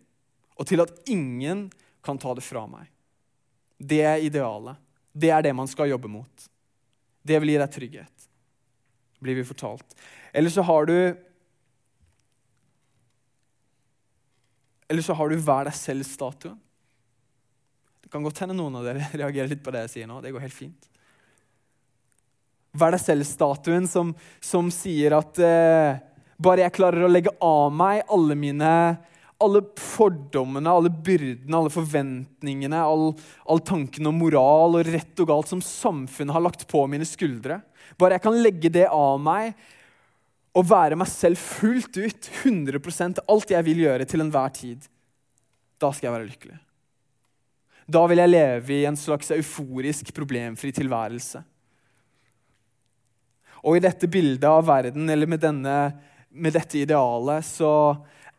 og 0.58 0.66
til 0.66 0.82
at 0.82 0.92
ingen 1.10 1.68
kan 2.04 2.18
ta 2.18 2.32
det 2.34 2.44
fra 2.44 2.64
meg. 2.70 2.88
Det 3.78 4.00
er 4.04 4.24
idealet. 4.24 4.78
Det 5.12 5.30
er 5.32 5.42
det 5.42 5.54
man 5.56 5.68
skal 5.70 5.90
jobbe 5.90 6.10
mot. 6.10 6.46
Det 7.22 7.38
vil 7.40 7.52
gi 7.52 7.60
deg 7.60 7.74
trygghet, 7.74 8.28
blir 9.20 9.38
vi 9.38 9.46
fortalt. 9.46 9.96
Eller 10.32 10.52
så 10.52 10.64
har 10.66 10.86
du 10.86 10.96
Eller 14.90 15.04
så 15.06 15.14
har 15.14 15.30
du 15.30 15.36
vær 15.38 15.68
deg 15.68 15.74
selv-statuen. 15.78 16.56
Det 18.02 18.10
kan 18.10 18.24
godt 18.26 18.40
hende 18.42 18.56
noen 18.58 18.74
av 18.80 18.88
dere 18.88 19.06
reagerer 19.20 19.46
litt 19.52 19.62
på 19.62 19.70
det 19.70 19.84
jeg 19.84 19.92
sier 19.92 20.08
nå. 20.10 20.16
Det 20.18 20.32
går 20.34 20.42
helt 20.42 20.56
fint. 20.56 20.88
Vær 22.76 22.94
deg 22.94 23.02
selv-statuen 23.02 23.88
som, 23.90 24.12
som, 24.38 24.68
sier 24.70 25.16
at 25.16 25.38
eh, 25.42 25.98
bare 26.38 26.64
jeg 26.66 26.76
klarer 26.76 27.06
å 27.06 27.10
legge 27.10 27.32
av 27.42 27.72
meg 27.74 28.04
alle 28.08 28.36
mine 28.38 28.74
alle 29.40 29.62
fordommene, 29.80 30.68
alle 30.68 30.90
byrdene, 30.92 31.56
alle 31.56 31.72
forventningene, 31.72 32.76
all, 32.76 33.14
all 33.48 33.62
tanken 33.64 34.10
om 34.10 34.18
moral 34.20 34.76
og 34.76 34.88
rett 34.92 35.22
og 35.22 35.30
galt 35.30 35.48
som 35.48 35.62
samfunnet 35.64 36.36
har 36.36 36.44
lagt 36.44 36.66
på 36.68 36.82
mine 36.92 37.08
skuldre. 37.08 37.62
Bare 37.96 38.18
jeg 38.18 38.24
kan 38.26 38.36
legge 38.36 38.72
det 38.72 38.84
av 38.92 39.16
meg 39.22 39.54
og 40.56 40.66
være 40.68 40.98
meg 40.98 41.08
selv 41.08 41.40
fullt 41.40 41.96
ut, 41.96 42.28
100% 42.42 43.22
alt 43.30 43.54
jeg 43.54 43.66
vil 43.70 43.84
gjøre 43.86 44.08
til 44.10 44.24
enhver 44.26 44.52
tid, 44.52 44.84
da 45.80 45.92
skal 45.94 46.10
jeg 46.10 46.16
være 46.18 46.28
lykkelig. 46.28 46.58
Da 47.90 48.02
vil 48.10 48.20
jeg 48.22 48.30
leve 48.30 48.74
i 48.76 48.84
en 48.86 48.98
slags 48.98 49.32
euforisk, 49.34 50.12
problemfri 50.14 50.70
tilværelse. 50.74 51.40
Og 53.66 53.76
i 53.76 53.82
dette 53.84 54.08
bildet 54.08 54.48
av 54.48 54.64
verden, 54.66 55.08
eller 55.12 55.28
med, 55.28 55.42
denne, 55.42 55.76
med 56.30 56.54
dette 56.56 56.80
idealet, 56.80 57.44
så 57.44 57.70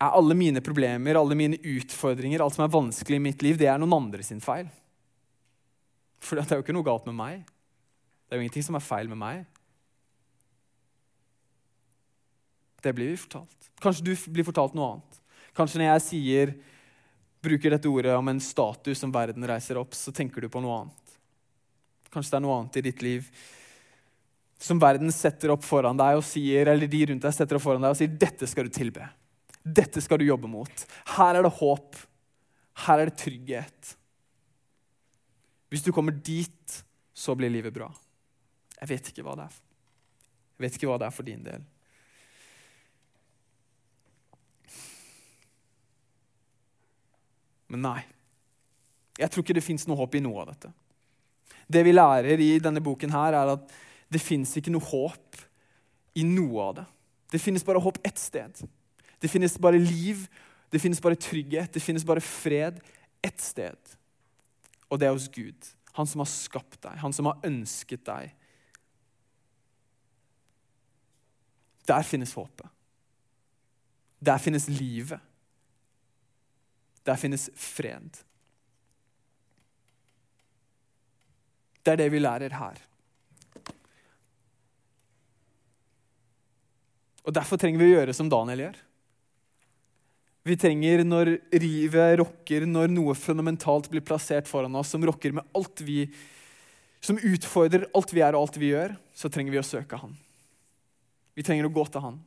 er 0.02 0.18
alle 0.18 0.38
mine 0.38 0.64
problemer, 0.66 1.18
alle 1.18 1.38
mine 1.38 1.60
utfordringer, 1.62 2.42
alt 2.42 2.58
som 2.58 2.66
er 2.66 2.74
vanskelig 2.74 3.20
i 3.20 3.26
mitt 3.30 3.46
liv, 3.46 3.60
det 3.60 3.70
er 3.70 3.82
noen 3.82 4.00
andre 4.00 4.26
sin 4.26 4.42
feil. 4.42 4.70
For 6.22 6.38
det 6.38 6.48
er 6.50 6.60
jo 6.62 6.66
ikke 6.66 6.76
noe 6.76 6.88
galt 6.88 7.06
med 7.10 7.18
meg. 7.18 7.46
Det 8.26 8.34
er 8.34 8.40
jo 8.40 8.46
ingenting 8.46 8.66
som 8.66 8.78
er 8.78 8.86
feil 8.86 9.10
med 9.12 9.20
meg. 9.22 9.46
Det 12.82 12.94
blir 12.98 13.12
vi 13.12 13.22
fortalt. 13.22 13.72
Kanskje 13.82 14.06
du 14.06 14.14
blir 14.34 14.46
fortalt 14.46 14.74
noe 14.78 14.96
annet. 14.96 15.18
Kanskje 15.58 15.82
når 15.82 15.90
jeg 15.92 16.06
sier, 16.08 16.54
bruker 17.42 17.74
dette 17.74 17.90
ordet 17.90 18.14
om 18.18 18.30
en 18.32 18.42
status 18.42 19.02
som 19.02 19.14
verden 19.14 19.46
reiser 19.50 19.78
opp, 19.82 19.94
så 19.98 20.14
tenker 20.14 20.42
du 20.42 20.50
på 20.50 20.62
noe 20.64 20.84
annet. 20.84 21.18
Kanskje 22.14 22.34
det 22.34 22.40
er 22.40 22.46
noe 22.46 22.58
annet 22.58 22.80
i 22.80 22.86
ditt 22.90 23.06
liv 23.06 23.30
som 24.62 24.80
verden 24.80 25.10
setter 25.14 25.54
opp 25.56 25.64
foran 25.66 25.98
deg 25.98 26.20
og 26.20 26.26
sier, 26.26 26.70
eller 26.70 26.90
de 26.90 27.02
rundt 27.10 27.26
deg 27.26 27.34
setter 27.34 27.58
opp 27.58 27.64
foran 27.66 27.82
deg 27.82 27.96
og 27.96 27.98
sier 27.98 28.14
dette 28.22 28.50
skal 28.50 28.68
du 28.68 28.76
tilbe. 28.76 29.08
Dette 29.62 30.02
skal 30.02 30.22
du 30.22 30.28
jobbe 30.28 30.50
mot. 30.50 30.86
Her 31.18 31.40
er 31.40 31.46
det 31.46 31.54
håp. 31.58 31.98
Her 32.86 33.02
er 33.02 33.10
det 33.10 33.18
trygghet. 33.22 33.96
Hvis 35.74 35.86
du 35.86 35.92
kommer 35.96 36.14
dit, 36.14 36.78
så 37.14 37.34
blir 37.38 37.50
livet 37.54 37.74
bra. 37.74 37.90
Jeg 38.78 38.90
vet 38.94 39.12
ikke 39.12 39.26
hva 39.26 39.38
det 39.40 39.50
er. 39.50 39.60
Jeg 40.58 40.66
vet 40.66 40.78
ikke 40.78 40.90
hva 40.92 40.98
det 41.02 41.10
er 41.10 41.16
for 41.16 41.26
din 41.26 41.46
del. 41.46 41.68
Men 47.72 47.88
nei. 47.88 48.00
Jeg 49.18 49.32
tror 49.32 49.46
ikke 49.46 49.56
det 49.58 49.66
fins 49.66 49.88
noe 49.88 49.98
håp 50.00 50.18
i 50.18 50.22
noe 50.24 50.44
av 50.44 50.52
dette. 50.54 50.72
Det 51.72 51.82
vi 51.88 51.94
lærer 51.94 52.42
i 52.44 52.52
denne 52.62 52.82
boken, 52.84 53.14
her 53.16 53.38
er 53.38 53.56
at 53.56 53.80
det 54.12 54.20
fins 54.20 54.52
ikke 54.60 54.74
noe 54.74 54.84
håp 54.84 55.40
i 56.20 56.26
noe 56.28 56.64
av 56.68 56.74
det. 56.82 56.88
Det 57.32 57.40
finnes 57.40 57.64
bare 57.64 57.80
håp 57.80 58.00
ett 58.04 58.20
sted. 58.20 58.60
Det 59.22 59.30
finnes 59.32 59.56
bare 59.62 59.80
liv, 59.80 60.26
det 60.72 60.82
finnes 60.84 61.00
bare 61.04 61.16
trygghet, 61.16 61.72
det 61.72 61.84
finnes 61.84 62.06
bare 62.08 62.24
fred 62.24 62.82
ett 63.24 63.40
sted. 63.40 63.96
Og 64.92 65.00
det 65.00 65.08
er 65.08 65.16
hos 65.16 65.30
Gud. 65.32 65.72
Han 65.96 66.08
som 66.08 66.24
har 66.24 66.32
skapt 66.32 66.82
deg, 66.84 67.00
han 67.00 67.16
som 67.16 67.30
har 67.30 67.40
ønsket 67.48 68.04
deg. 68.08 68.36
Der 71.88 72.04
finnes 72.08 72.36
håpet. 72.36 72.68
Der 74.22 74.38
finnes 74.38 74.68
livet. 74.70 75.20
Der 77.08 77.18
finnes 77.18 77.50
fred. 77.58 78.20
Det 81.82 81.96
er 81.96 82.04
det 82.04 82.12
vi 82.14 82.20
lærer 82.22 82.54
her. 82.54 82.78
Og 87.28 87.36
Derfor 87.36 87.60
trenger 87.62 87.82
vi 87.82 87.92
å 87.92 88.00
gjøre 88.00 88.16
som 88.18 88.30
Daniel 88.32 88.66
gjør. 88.66 88.80
Vi 90.50 90.58
trenger, 90.58 91.04
når 91.06 91.36
rivet 91.54 92.16
rokker, 92.24 92.66
når 92.66 92.90
noe 92.90 93.14
fundamentalt 93.14 93.92
blir 93.92 94.02
plassert 94.02 94.50
foran 94.50 94.80
oss 94.80 94.90
som 94.90 95.04
rokker 95.06 95.36
med 95.38 95.46
alt 95.58 95.84
vi 95.86 96.08
som 97.02 97.18
utfordrer 97.18 97.88
alt 97.98 98.12
vi 98.14 98.22
er 98.22 98.36
og 98.38 98.46
alt 98.46 98.58
vi 98.62 98.72
gjør, 98.74 98.96
så 99.14 99.30
trenger 99.30 99.54
vi 99.54 99.62
å 99.62 99.66
søke 99.66 99.98
Han. 100.02 100.14
Vi 101.38 101.46
trenger 101.46 101.66
å 101.66 101.74
gå 101.74 101.86
til 101.90 102.04
Han. 102.04 102.18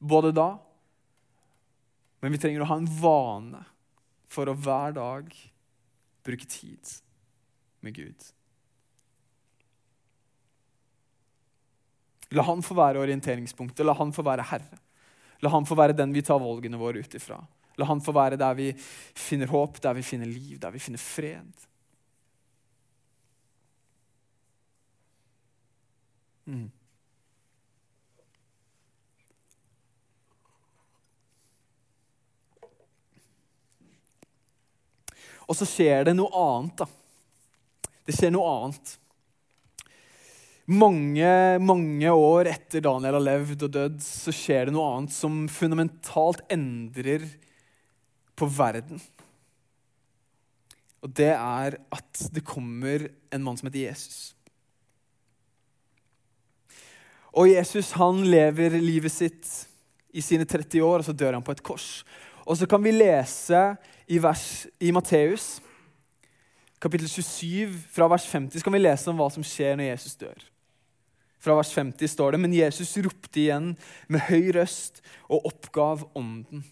Både 0.00 0.32
da 0.36 0.50
men 2.22 2.30
vi 2.30 2.38
trenger 2.38 2.62
å 2.62 2.68
ha 2.70 2.78
en 2.78 2.90
vane 3.02 3.64
for 4.30 4.48
å 4.48 4.54
hver 4.54 4.94
dag 4.94 5.32
bruke 6.22 6.46
tid 6.46 6.92
med 7.82 7.96
Gud. 7.96 8.28
La 12.32 12.42
han 12.46 12.62
få 12.64 12.76
være 12.76 13.02
orienteringspunktet, 13.02 13.84
la 13.84 13.94
han 13.98 14.12
få 14.14 14.24
være 14.24 14.46
herre. 14.52 14.78
La 15.42 15.50
han 15.52 15.66
få 15.68 15.76
være 15.76 15.96
den 15.96 16.14
vi 16.14 16.22
tar 16.24 16.40
valgene 16.40 16.80
våre 16.80 17.02
ut 17.02 17.14
ifra. 17.18 17.40
La 17.80 17.88
han 17.88 18.00
få 18.04 18.14
være 18.14 18.38
der 18.40 18.54
vi 18.56 18.70
finner 18.76 19.50
håp, 19.50 19.80
der 19.82 19.96
vi 19.98 20.04
finner 20.06 20.30
liv, 20.30 20.58
der 20.60 20.70
vi 20.70 20.80
finner 20.80 21.02
fred. 21.02 21.66
Mm. 26.46 26.70
Og 35.48 35.56
så 35.58 35.66
skjer 35.68 36.06
det 36.08 36.16
noe 36.16 36.32
annet. 36.32 36.80
da. 36.80 36.86
Det 38.06 38.16
skjer 38.16 38.32
noe 38.32 38.50
annet. 38.56 38.96
Mange, 40.70 41.58
mange 41.58 42.10
år 42.14 42.46
etter 42.52 42.84
Daniel 42.84 43.16
har 43.18 43.24
levd 43.24 43.64
og 43.66 43.72
dødd, 43.74 43.96
så 44.04 44.34
skjer 44.34 44.68
det 44.68 44.76
noe 44.76 44.92
annet 44.94 45.14
som 45.14 45.40
fundamentalt 45.50 46.44
endrer 46.54 47.24
på 48.38 48.46
verden. 48.46 49.02
Og 51.02 51.10
det 51.18 51.32
er 51.34 51.80
at 51.90 52.22
det 52.30 52.44
kommer 52.46 53.08
en 53.34 53.42
mann 53.42 53.58
som 53.58 53.66
heter 53.66 53.88
Jesus. 53.88 54.36
Og 57.32 57.50
Jesus 57.50 57.90
han 57.96 58.22
lever 58.28 58.76
livet 58.78 59.12
sitt 59.12 59.48
i 60.12 60.22
sine 60.22 60.46
30 60.46 60.84
år, 60.84 61.00
og 61.00 61.08
så 61.08 61.16
dør 61.16 61.40
han 61.40 61.44
på 61.44 61.56
et 61.56 61.64
kors. 61.64 62.04
Og 62.46 62.58
så 62.60 62.68
kan 62.70 62.82
vi 62.84 62.92
lese 62.94 63.64
i, 64.06 64.20
i 64.78 64.94
Matteus, 64.94 65.56
kapittel 66.82 67.08
27, 67.08 67.72
fra 67.94 68.06
vers 68.10 68.26
50, 68.30 68.60
så 68.60 68.66
kan 68.66 68.76
vi 68.76 68.82
lese 68.82 69.10
om 69.10 69.18
hva 69.18 69.30
som 69.32 69.46
skjer 69.46 69.78
når 69.78 69.94
Jesus 69.94 70.18
dør. 70.20 70.51
Fra 71.42 71.56
vers 71.58 71.72
50 71.74 72.12
står 72.12 72.34
det 72.34 72.42
men 72.44 72.54
Jesus 72.54 72.94
ropte 73.02 73.40
igjen 73.42 73.72
med 74.12 74.28
høy 74.28 74.52
røst 74.54 75.00
og 75.26 75.48
oppgav 75.50 76.04
ånden. 76.18 76.62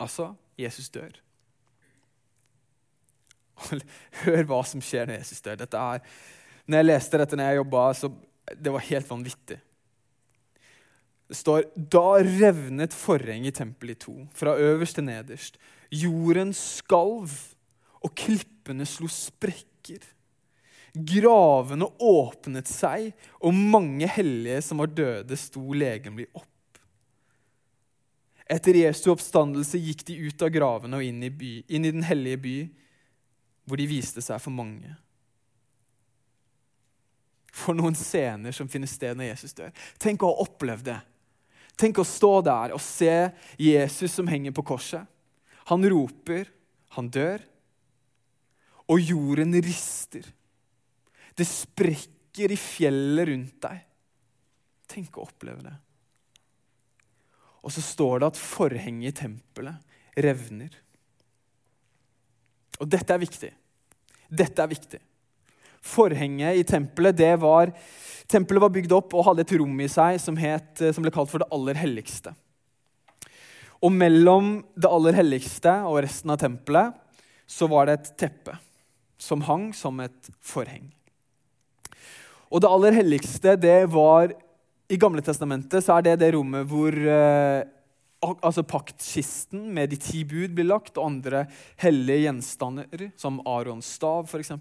Altså 0.00 0.32
Jesus 0.58 0.88
dør. 0.92 1.12
Hør 4.22 4.46
hva 4.48 4.62
som 4.66 4.82
skjer 4.84 5.08
når 5.08 5.20
Jesus 5.20 5.44
dør. 5.44 5.60
Dette 5.60 5.82
er, 5.92 6.00
når 6.66 6.80
jeg 6.80 6.88
leste 6.88 7.20
dette 7.20 7.38
når 7.38 7.50
jeg 7.50 7.60
jobba, 7.60 7.84
så 7.98 8.10
det 8.52 8.72
var 8.74 8.88
helt 8.88 9.10
vanvittig. 9.10 9.58
Det 11.32 11.38
står 11.38 11.68
da 11.76 12.06
revnet 12.20 12.92
forhenget 12.96 13.54
i 13.54 13.58
tempelet 13.62 13.96
i 13.96 14.04
to, 14.04 14.16
fra 14.36 14.56
øverst 14.60 14.98
til 14.98 15.06
nederst. 15.06 15.60
Jorden 15.92 16.52
skalv, 16.56 17.32
og 18.02 18.12
klippene 18.18 18.84
slo 18.88 19.08
sprekker. 19.08 20.02
Gravene 20.92 21.86
åpnet 22.04 22.68
seg, 22.68 23.12
og 23.40 23.56
mange 23.56 24.08
hellige 24.12 24.60
som 24.66 24.82
var 24.82 24.92
døde, 24.92 25.38
sto 25.40 25.62
legemlig 25.72 26.26
opp. 26.36 26.48
Etter 28.52 28.76
Jesu 28.76 29.08
oppstandelse 29.14 29.80
gikk 29.80 30.04
de 30.10 30.18
ut 30.26 30.44
av 30.44 30.50
gravene 30.52 30.98
og 30.98 31.06
inn 31.06 31.22
i, 31.24 31.30
by, 31.32 31.52
inn 31.72 31.86
i 31.88 31.94
den 31.94 32.04
hellige 32.04 32.42
by, 32.42 32.56
hvor 33.64 33.80
de 33.80 33.86
viste 33.88 34.20
seg 34.24 34.42
for 34.42 34.52
mange. 34.52 34.90
For 37.52 37.76
noen 37.76 37.96
scener 37.96 38.52
som 38.52 38.68
finner 38.68 38.90
sted 38.90 39.16
når 39.16 39.30
Jesus 39.30 39.56
dør. 39.56 39.72
Tenk 40.00 40.24
å 40.24 40.32
ha 40.32 40.44
opplevd 40.44 40.90
det. 40.90 40.98
Tenk 41.80 42.02
å 42.02 42.06
stå 42.06 42.34
der 42.44 42.74
og 42.76 42.82
se 42.84 43.14
Jesus 43.60 44.18
som 44.18 44.28
henger 44.28 44.52
på 44.56 44.64
korset. 44.74 45.08
Han 45.70 45.86
roper, 45.88 46.50
han 46.98 47.08
dør, 47.12 47.40
og 48.90 49.00
jorden 49.00 49.56
rister. 49.64 50.26
Det 51.36 51.46
sprekker 51.48 52.52
i 52.52 52.58
fjellet 52.60 53.28
rundt 53.30 53.56
deg. 53.64 53.80
Tenk 54.92 55.16
å 55.16 55.26
oppleve 55.26 55.64
det. 55.64 55.74
Og 57.62 57.72
så 57.72 57.82
står 57.84 58.20
det 58.20 58.32
at 58.32 58.40
forhenget 58.40 59.12
i 59.12 59.20
tempelet 59.22 60.18
revner. 60.26 60.74
Og 62.82 62.88
dette 62.90 63.14
er 63.14 63.22
viktig. 63.22 63.52
Dette 64.32 64.64
er 64.64 64.70
viktig. 64.70 65.00
Forhenget 65.82 66.58
i 66.58 66.64
tempelet 66.66 67.16
det 67.18 67.34
var 67.42 67.74
Tempelet 68.32 68.62
var 68.62 68.70
bygd 68.72 68.92
opp 68.96 69.12
og 69.18 69.26
hadde 69.26 69.42
et 69.44 69.52
rom 69.60 69.80
i 69.82 69.88
seg 69.90 70.16
som, 70.22 70.36
het, 70.40 70.78
som 70.94 71.04
ble 71.04 71.10
kalt 71.12 71.28
for 71.28 71.42
det 71.42 71.50
aller 71.52 71.76
helligste. 71.76 72.30
Og 73.82 73.92
mellom 73.92 74.54
det 74.78 74.88
aller 74.88 75.18
helligste 75.18 75.74
og 75.90 75.98
resten 76.06 76.32
av 76.32 76.38
tempelet 76.40 76.96
så 77.50 77.68
var 77.68 77.90
det 77.90 77.98
et 77.98 78.10
teppe 78.22 78.54
som 79.20 79.42
hang 79.44 79.68
som 79.76 80.00
et 80.00 80.30
forheng. 80.40 80.86
Og 82.52 82.60
det 82.60 82.68
aller 82.68 82.98
helligste, 83.00 83.56
det 83.56 83.78
var 83.92 84.34
I 84.92 84.98
Gamle 85.00 85.24
testamentet 85.24 85.84
så 85.84 85.96
er 85.96 86.04
det 86.04 86.18
det 86.20 86.34
rommet 86.34 86.68
hvor 86.68 86.92
eh, 86.92 87.62
altså 88.22 88.64
paktkisten 88.68 89.70
med 89.72 89.88
de 89.90 89.98
ti 90.00 90.20
bud 90.28 90.52
blir 90.54 90.68
lagt, 90.68 90.98
og 90.98 91.08
andre 91.08 91.46
hellige 91.80 92.26
gjenstander, 92.26 93.08
som 93.16 93.40
Arons 93.48 93.88
stav 93.96 94.28
f.eks., 94.28 94.52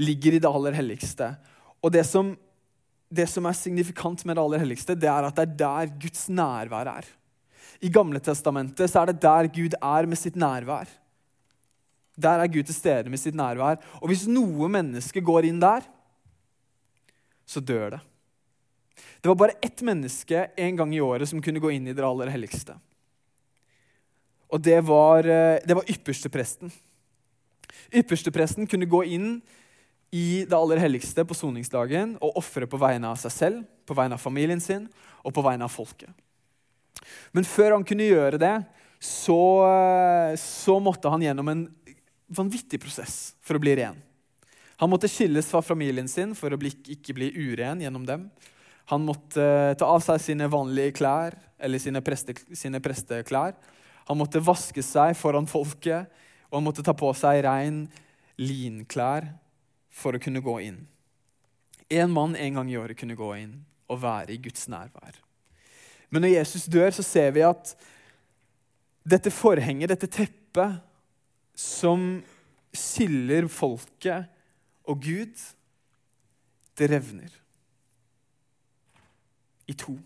ligger 0.00 0.34
i 0.34 0.40
det 0.42 0.50
aller 0.50 0.74
helligste. 0.74 1.28
Og 1.84 1.92
det 1.94 2.06
som, 2.08 2.32
det 3.12 3.28
som 3.30 3.46
er 3.46 3.58
signifikant 3.58 4.24
med 4.24 4.38
det 4.38 4.42
aller 4.42 4.64
helligste, 4.64 4.96
det 4.98 5.10
er 5.10 5.28
at 5.28 5.36
det 5.36 5.44
er 5.44 5.58
der 5.60 5.92
Guds 6.02 6.26
nærvær 6.32 6.90
er. 6.96 7.10
I 7.84 7.92
Gamle 7.92 8.22
Testamentet 8.24 8.90
så 8.90 9.02
er 9.02 9.12
det 9.12 9.20
der 9.22 9.50
Gud 9.52 9.76
er 9.76 10.08
med 10.08 10.18
sitt 10.18 10.38
nærvær. 10.40 10.88
Der 12.16 12.40
er 12.40 12.50
Gud 12.50 12.64
til 12.64 12.76
stede 12.76 13.10
med 13.10 13.20
sitt 13.20 13.36
nærvær. 13.36 13.76
Og 14.00 14.08
hvis 14.10 14.24
noe 14.30 14.70
menneske 14.72 15.22
går 15.22 15.50
inn 15.50 15.60
der, 15.62 15.84
så 17.54 17.62
dør 17.62 17.96
det. 17.96 18.02
Det 19.22 19.30
var 19.30 19.38
bare 19.40 19.58
ett 19.64 19.82
menneske 19.82 20.48
en 20.56 20.76
gang 20.76 20.94
i 20.94 21.02
året 21.02 21.28
som 21.30 21.42
kunne 21.42 21.62
gå 21.62 21.70
inn 21.74 21.86
i 21.88 21.94
det 21.96 22.04
aller 22.04 22.30
helligste. 22.30 22.76
Og 24.52 24.60
det 24.62 24.80
var, 24.86 25.26
eh, 25.26 25.60
det 25.64 25.74
var 25.74 25.88
ypperstepresten. 25.90 26.70
Ypperstepresten 27.94 28.68
kunne 28.70 28.86
gå 28.86 29.02
inn 29.04 29.40
i 30.14 30.44
det 30.46 30.54
aller 30.54 30.78
helligste 30.78 31.24
på 31.26 31.34
soningsdagen 31.34 32.14
og 32.22 32.36
ofre 32.38 32.68
på 32.70 32.78
vegne 32.78 33.10
av 33.10 33.18
seg 33.18 33.32
selv, 33.34 33.64
på 33.86 33.96
vegne 33.98 34.14
av 34.14 34.22
familien 34.22 34.60
sin 34.62 34.86
og 35.24 35.34
på 35.34 35.42
vegne 35.42 35.66
av 35.66 35.72
folket. 35.74 36.10
Men 37.32 37.44
før 37.44 37.74
han 37.74 37.84
kunne 37.84 38.06
gjøre 38.06 38.38
det, 38.38 38.54
så, 39.00 39.40
eh, 39.66 40.36
så 40.36 40.78
måtte 40.80 41.10
han 41.10 41.22
gjennom 41.22 41.48
en 41.48 41.64
vanvittig 42.28 42.80
prosess 42.80 43.34
for 43.40 43.56
å 43.56 43.60
bli 43.60 43.74
ren. 43.76 43.98
Han 44.82 44.90
måtte 44.90 45.08
skilles 45.10 45.46
fra 45.50 45.62
familien 45.62 46.08
sin 46.10 46.34
for 46.38 46.52
å 46.52 46.58
bli, 46.58 46.72
ikke 46.96 47.14
bli 47.16 47.30
uren 47.34 47.82
gjennom 47.84 48.06
dem. 48.08 48.26
Han 48.90 49.06
måtte 49.06 49.42
eh, 49.42 49.74
ta 49.78 49.88
av 49.88 50.02
seg 50.04 50.20
sine 50.20 50.48
vanlige 50.50 50.96
klær, 50.98 51.36
eller 51.58 51.80
sine, 51.80 52.02
preste, 52.04 52.34
sine 52.52 52.80
presteklær. 52.84 53.54
Han 54.10 54.20
måtte 54.20 54.42
vaske 54.44 54.82
seg 54.84 55.14
foran 55.16 55.48
folket, 55.48 56.10
og 56.50 56.58
han 56.58 56.66
måtte 56.66 56.84
ta 56.84 56.92
på 56.96 57.12
seg 57.16 57.44
rein 57.46 57.84
linklær 58.40 59.30
for 59.94 60.16
å 60.16 60.20
kunne 60.20 60.42
gå 60.44 60.58
inn. 60.66 60.82
Én 61.88 62.12
mann 62.12 62.34
en 62.36 62.58
gang 62.58 62.70
i 62.72 62.78
året 62.80 62.98
kunne 62.98 63.16
gå 63.16 63.30
inn 63.38 63.62
og 63.92 64.02
være 64.02 64.34
i 64.34 64.40
Guds 64.42 64.66
nærvær. 64.72 65.16
Men 66.10 66.24
når 66.24 66.34
Jesus 66.34 66.68
dør, 66.70 66.90
så 66.94 67.04
ser 67.06 67.32
vi 67.36 67.44
at 67.46 67.74
dette 69.04 69.32
forhenget, 69.32 69.92
dette 69.92 70.10
teppet, 70.10 70.80
som 71.54 72.18
skiller 72.74 73.46
folket 73.52 74.30
og 74.84 75.00
Gud, 75.02 75.34
det 76.78 76.90
revner 76.90 77.32
i 79.66 79.76
to. 79.78 79.96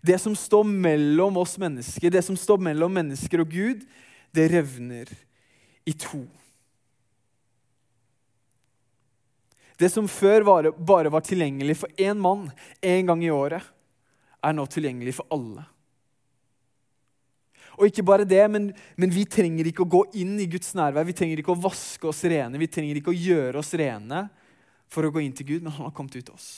Det 0.00 0.18
som 0.18 0.34
står 0.36 0.64
mellom 0.64 1.36
oss 1.42 1.56
mennesker, 1.58 2.10
det 2.10 2.22
som 2.24 2.36
står 2.38 2.60
mellom 2.70 2.92
mennesker 2.94 3.42
og 3.42 3.50
Gud, 3.52 3.84
det 4.34 4.48
revner 4.52 5.10
i 5.88 5.94
to. 5.94 6.22
Det 9.78 9.90
som 9.92 10.08
før 10.10 10.46
bare 10.74 11.10
var 11.12 11.22
tilgjengelig 11.22 11.78
for 11.82 12.00
én 12.02 12.18
mann 12.18 12.48
én 12.82 13.06
gang 13.06 13.22
i 13.24 13.30
året, 13.30 13.62
er 14.42 14.54
nå 14.54 14.66
tilgjengelig 14.70 15.18
for 15.18 15.30
alle. 15.34 15.66
Og 17.78 17.86
ikke 17.86 18.04
bare 18.06 18.26
det, 18.26 18.42
men, 18.50 18.72
men, 18.98 19.12
vi 19.14 19.22
trenger 19.30 19.70
ikke 19.70 19.84
å 19.84 19.92
gå 19.96 20.02
inn 20.18 20.34
i 20.42 20.48
Guds 20.50 20.72
nærvær. 20.74 21.06
Vi 21.06 21.14
trenger 21.16 21.40
ikke 21.40 21.54
å 21.54 21.62
vaske 21.62 22.10
oss 22.10 22.24
rene, 22.26 22.58
vi 22.58 22.70
trenger 22.70 22.98
ikke 22.98 23.14
å 23.14 23.18
gjøre 23.18 23.62
oss 23.62 23.70
rene 23.78 24.26
for 24.90 25.06
å 25.06 25.12
gå 25.14 25.22
inn 25.22 25.36
til 25.36 25.46
Gud, 25.52 25.62
men 25.62 25.74
han 25.76 25.86
har 25.86 25.94
kommet 25.94 26.16
ut 26.16 26.24
til 26.24 26.34
oss. 26.34 26.50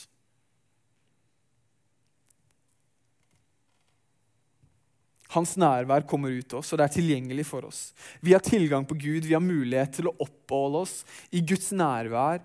Hans 5.30 5.54
nærvær 5.61 6.09
kommer 6.11 6.33
ut 6.35 6.48
til 6.50 6.59
oss, 6.59 6.72
og 6.72 6.80
det 6.80 6.88
er 6.88 6.94
tilgjengelig 6.96 7.44
for 7.46 7.68
oss. 7.68 7.90
Vi 8.18 8.33
har 8.35 8.42
tilgang 8.42 8.87
på 8.87 8.96
Gud, 8.98 9.28
vi 9.28 9.37
har 9.37 9.44
mulighet 9.44 10.00
til 10.00 10.11
å 10.11 10.16
oppholde 10.24 10.83
oss 10.87 10.96
i 11.30 11.42
Guds 11.44 11.70
nærvær 11.76 12.42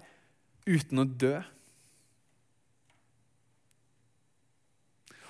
uten 0.68 1.02
å 1.02 1.08
dø. 1.08 1.40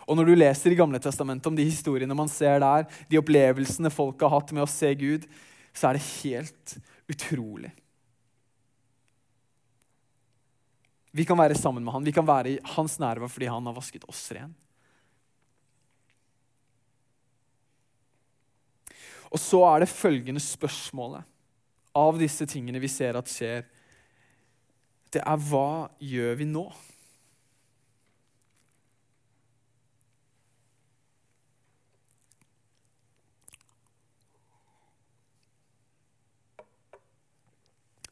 Og 0.05 0.17
Når 0.17 0.27
du 0.27 0.35
leser 0.37 0.71
i 0.71 0.77
Gamle 0.77 0.99
testamentet 1.01 1.47
om 1.49 1.55
de 1.57 1.65
historiene 1.65 2.17
man 2.17 2.29
ser 2.29 2.59
der, 2.61 2.85
de 3.09 3.17
opplevelsene 3.17 3.89
folk 3.93 4.21
har 4.21 4.35
hatt 4.35 4.53
med 4.53 4.65
å 4.65 4.69
se 4.69 4.91
Gud, 4.99 5.25
så 5.73 5.89
er 5.89 5.97
det 5.97 6.09
helt 6.21 6.75
utrolig. 7.09 7.71
Vi 11.15 11.25
kan 11.25 11.39
være 11.39 11.55
sammen 11.55 11.83
med 11.83 11.95
han, 11.95 12.05
vi 12.05 12.13
kan 12.13 12.27
være 12.27 12.53
i 12.53 12.61
hans 12.75 12.97
nærvær 12.99 13.31
fordi 13.31 13.47
han 13.47 13.65
har 13.65 13.75
vasket 13.75 14.05
oss 14.11 14.27
ren. 14.35 14.53
Og 19.31 19.39
så 19.41 19.61
er 19.67 19.83
det 19.83 19.91
følgende 19.91 20.43
spørsmålet 20.43 21.25
av 21.95 22.19
disse 22.19 22.45
tingene 22.47 22.81
vi 22.83 22.91
ser 22.91 23.17
at 23.17 23.31
skjer. 23.31 23.63
Det 25.11 25.23
er 25.23 25.41
hva 25.47 25.87
gjør 26.03 26.37
vi 26.41 26.47
nå? 26.51 26.65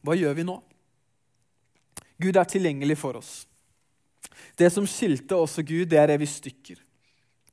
Hva 0.04 0.16
gjør 0.18 0.36
vi 0.36 0.46
nå? 0.46 0.58
Gud 2.20 2.36
er 2.36 2.48
tilgjengelig 2.48 2.98
for 3.00 3.18
oss. 3.18 3.32
Det 4.58 4.68
som 4.70 4.86
skilte 4.88 5.36
oss 5.36 5.56
og 5.60 5.66
Gud, 5.66 5.88
det 5.90 5.98
er 5.98 6.12
revet 6.12 6.28
i 6.28 6.34
stykker. 6.34 6.78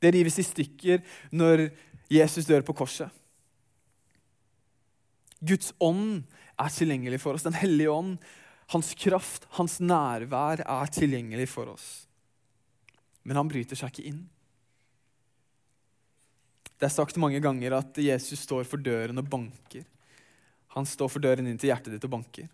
Det 0.02 0.12
rives 0.14 0.38
i 0.38 0.46
stykker 0.46 1.02
når 1.34 1.68
Jesus 2.12 2.46
dør 2.48 2.64
på 2.66 2.74
korset. 2.76 3.10
Guds 5.42 5.72
ånd 5.82 6.22
er 6.60 6.70
tilgjengelig 6.70 7.20
for 7.22 7.34
oss. 7.34 7.46
Den 7.46 7.58
hellige 7.58 7.90
ånd, 7.90 8.16
hans 8.74 8.92
kraft, 8.98 9.48
hans 9.58 9.80
nærvær 9.82 10.62
er 10.62 10.92
tilgjengelig 10.94 11.48
for 11.50 11.72
oss. 11.72 11.88
Men 13.26 13.38
han 13.38 13.50
bryter 13.50 13.78
seg 13.78 13.90
ikke 13.92 14.08
inn. 14.10 14.22
Det 16.78 16.88
er 16.88 16.94
sagt 16.94 17.18
mange 17.22 17.38
ganger 17.42 17.78
at 17.78 17.98
Jesus 18.02 18.42
står 18.42 18.66
for 18.66 18.82
døren 18.82 19.22
og 19.22 19.28
banker. 19.30 19.84
Han 20.72 20.88
står 20.88 21.10
for 21.12 21.22
døren 21.24 21.48
inn 21.48 21.58
til 21.60 21.72
hjertet 21.72 21.92
ditt 21.94 22.06
og 22.08 22.14
banker. 22.14 22.48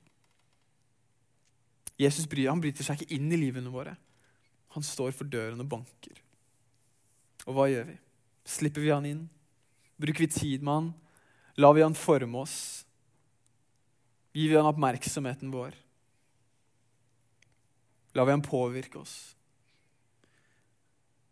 Jesus 1.98 2.26
bryr, 2.30 2.50
han 2.50 2.62
bryter 2.62 2.86
seg 2.86 3.00
ikke 3.02 3.16
inn 3.16 3.30
i 3.34 3.38
livene 3.38 3.70
våre. 3.74 3.96
Han 4.74 4.84
står 4.86 5.14
for 5.16 5.26
døren 5.30 5.58
og 5.62 5.70
banker. 5.70 6.18
Og 7.46 7.56
hva 7.56 7.66
gjør 7.70 7.88
vi? 7.88 7.96
Slipper 8.48 8.84
vi 8.84 8.92
han 8.92 9.06
inn? 9.08 9.24
Bruker 9.98 10.26
vi 10.26 10.30
tid 10.30 10.62
med 10.62 10.74
han? 10.74 10.90
Lar 11.58 11.74
vi 11.74 11.82
han 11.82 11.96
forme 11.98 12.44
oss? 12.44 12.58
Gir 14.36 14.52
vi 14.52 14.58
han 14.58 14.68
oppmerksomheten 14.68 15.50
vår? 15.50 15.74
Lar 18.14 18.28
vi 18.28 18.34
han 18.36 18.44
påvirke 18.46 19.00
oss? 19.00 19.16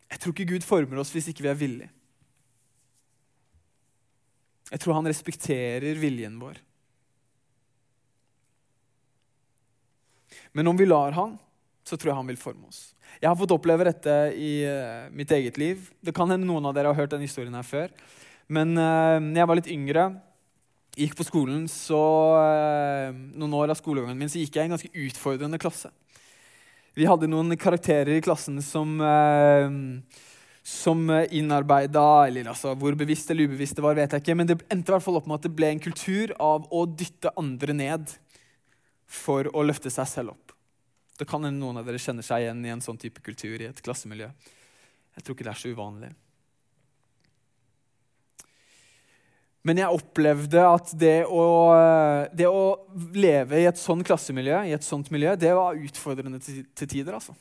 Jeg 0.07 0.19
tror 0.23 0.33
ikke 0.33 0.51
Gud 0.55 0.67
former 0.67 0.99
oss 1.01 1.11
hvis 1.15 1.29
ikke 1.31 1.45
vi 1.45 1.51
er 1.51 1.59
villige. 1.59 1.91
Jeg 4.67 4.83
tror 4.83 4.97
han 4.97 5.07
respekterer 5.07 5.99
viljen 5.99 6.35
vår. 6.41 6.59
Men 10.57 10.67
om 10.71 10.77
vi 10.77 10.87
lar 10.89 11.13
han, 11.13 11.35
så 11.85 11.93
tror 11.93 12.11
jeg 12.11 12.17
han 12.17 12.29
vil 12.31 12.39
forme 12.41 12.65
oss. 12.65 12.89
Jeg 13.21 13.29
har 13.29 13.37
fått 13.37 13.53
oppleve 13.53 13.85
dette 13.85 14.13
i 14.33 14.51
uh, 14.65 15.05
mitt 15.13 15.29
eget 15.35 15.59
liv. 15.61 15.83
Det 16.01 16.15
kan 16.17 16.29
hende 16.33 16.49
noen 16.49 16.65
av 16.65 16.73
dere 16.73 16.89
har 16.89 16.97
hørt 16.97 17.13
denne 17.13 17.27
historien 17.27 17.53
her 17.53 17.65
før. 17.65 17.93
Men 18.49 18.73
uh, 18.73 19.21
når 19.21 19.37
jeg 19.37 19.49
var 19.51 19.59
litt 19.59 19.69
yngre, 19.75 20.07
gikk 20.97 21.13
på 21.19 21.27
skolen, 21.27 21.67
så 21.69 22.01
uh, 22.41 23.13
noen 23.37 23.53
år 23.59 23.73
av 23.73 23.77
skolegangen 23.77 24.17
min 24.17 24.33
så 24.33 24.41
gikk 24.41 24.57
jeg 24.57 24.65
i 24.65 24.71
en 24.71 24.73
ganske 24.73 25.05
utfordrende 25.05 25.61
klasse. 25.61 25.93
Vi 26.97 27.05
hadde 27.05 27.29
noen 27.29 27.53
karakterer 27.61 28.15
i 28.15 28.23
klassen 28.25 28.57
som, 28.65 28.95
som 30.65 31.03
innarbeida 31.29 32.05
Eller 32.25 32.49
altså, 32.49 32.71
hvor 32.73 32.97
bevisst 32.97 33.29
eller 33.29 33.45
ubevisst 33.45 33.77
det 33.77 33.85
var, 33.85 33.93
vet 33.99 34.15
jeg 34.15 34.23
ikke. 34.23 34.37
Men 34.39 34.49
det 34.49 34.55
endte 34.65 34.89
i 34.89 34.95
hvert 34.95 35.05
fall 35.05 35.19
opp 35.19 35.29
med 35.29 35.37
at 35.37 35.45
det 35.45 35.53
ble 35.59 35.69
en 35.75 35.83
kultur 35.83 36.33
av 36.41 36.65
å 36.73 36.87
dytte 36.89 37.29
andre 37.37 37.77
ned 37.77 38.17
for 39.05 39.45
å 39.53 39.67
løfte 39.69 39.93
seg 39.93 40.09
selv 40.09 40.33
opp. 40.33 40.46
Det 41.17 41.25
kan 41.25 41.43
hende 41.43 41.59
noen 41.59 41.81
av 41.81 41.87
dere 41.87 42.01
kjenner 42.01 42.25
seg 42.25 42.45
igjen 42.45 42.63
i 42.65 42.71
en 42.73 42.83
sånn 42.83 42.99
type 43.01 43.23
kultur 43.25 43.57
i 43.57 43.69
et 43.69 43.81
klassemiljø. 43.83 44.29
Jeg 45.17 45.25
tror 45.25 45.35
ikke 45.35 45.47
det 45.47 45.53
er 45.55 45.61
så 45.63 45.73
uvanlig. 45.73 46.11
Men 49.67 49.81
jeg 49.81 49.97
opplevde 49.97 50.61
at 50.63 50.93
det 50.95 51.17
å, 51.25 51.43
det 52.31 52.47
å 52.47 52.61
leve 53.17 53.59
i 53.59 53.65
et 53.67 53.79
sånt 53.81 54.05
klassemiljø, 54.07 54.61
i 54.69 54.75
et 54.77 54.85
sånt 54.85 55.09
miljø, 55.11 55.33
det 55.35 55.51
var 55.57 55.81
utfordrende 55.81 56.39
til 56.39 56.87
tider. 56.87 57.17
altså. 57.17 57.35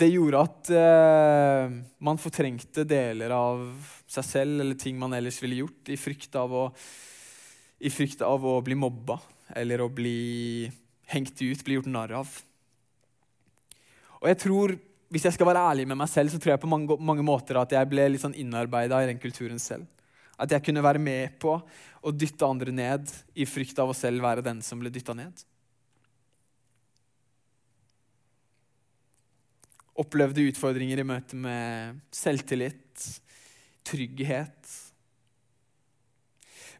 Det 0.00 0.08
gjorde 0.08 0.40
at 0.46 0.70
eh, 0.72 1.74
man 2.00 2.20
fortrengte 2.20 2.86
deler 2.88 3.34
av 3.36 3.66
seg 4.08 4.24
selv 4.24 4.62
eller 4.62 4.78
ting 4.80 4.96
man 4.96 5.12
ellers 5.18 5.42
ville 5.42 5.60
gjort, 5.60 5.90
i 5.92 5.98
frykt 6.00 6.38
av 6.40 6.54
å, 6.56 6.62
i 7.84 7.92
frykt 7.92 8.24
av 8.24 8.46
å 8.46 8.56
bli 8.64 8.78
mobba 8.78 9.18
eller 9.60 9.82
å 9.84 9.90
bli 9.92 10.70
hengt 11.10 11.42
ut, 11.42 11.64
bli 11.66 11.76
gjort 11.76 11.90
narr 11.90 12.14
av. 12.20 12.30
Og 14.20 14.30
jeg 14.30 14.40
tror, 14.46 14.78
Hvis 15.10 15.24
jeg 15.26 15.34
skal 15.34 15.48
være 15.48 15.62
ærlig 15.72 15.88
med 15.90 15.98
meg 15.98 16.06
selv, 16.06 16.30
så 16.30 16.38
tror 16.38 16.52
jeg 16.52 16.60
på 16.62 16.68
mange, 16.70 16.94
mange 17.02 17.24
måter 17.26 17.56
at 17.58 17.72
jeg 17.74 17.88
ble 17.90 18.04
litt 18.12 18.22
sånn 18.22 18.36
innarbeida 18.38 19.00
i 19.02 19.08
den 19.08 19.18
kulturen 19.18 19.58
selv. 19.58 19.88
At 20.38 20.52
jeg 20.54 20.62
kunne 20.62 20.84
være 20.86 21.00
med 21.02 21.32
på 21.42 21.56
å 21.58 22.12
dytte 22.14 22.46
andre 22.46 22.70
ned 22.70 23.10
i 23.34 23.42
frykt 23.42 23.80
av 23.82 23.90
å 23.90 23.96
selv 23.96 24.22
være 24.22 24.44
den 24.46 24.60
som 24.62 24.78
ble 24.78 24.92
dytta 24.94 25.16
ned. 25.18 25.42
Opplevde 29.98 30.46
utfordringer 30.46 31.02
i 31.02 31.08
møte 31.10 31.34
med 31.34 31.98
selvtillit, 32.14 33.08
trygghet. 33.82 34.76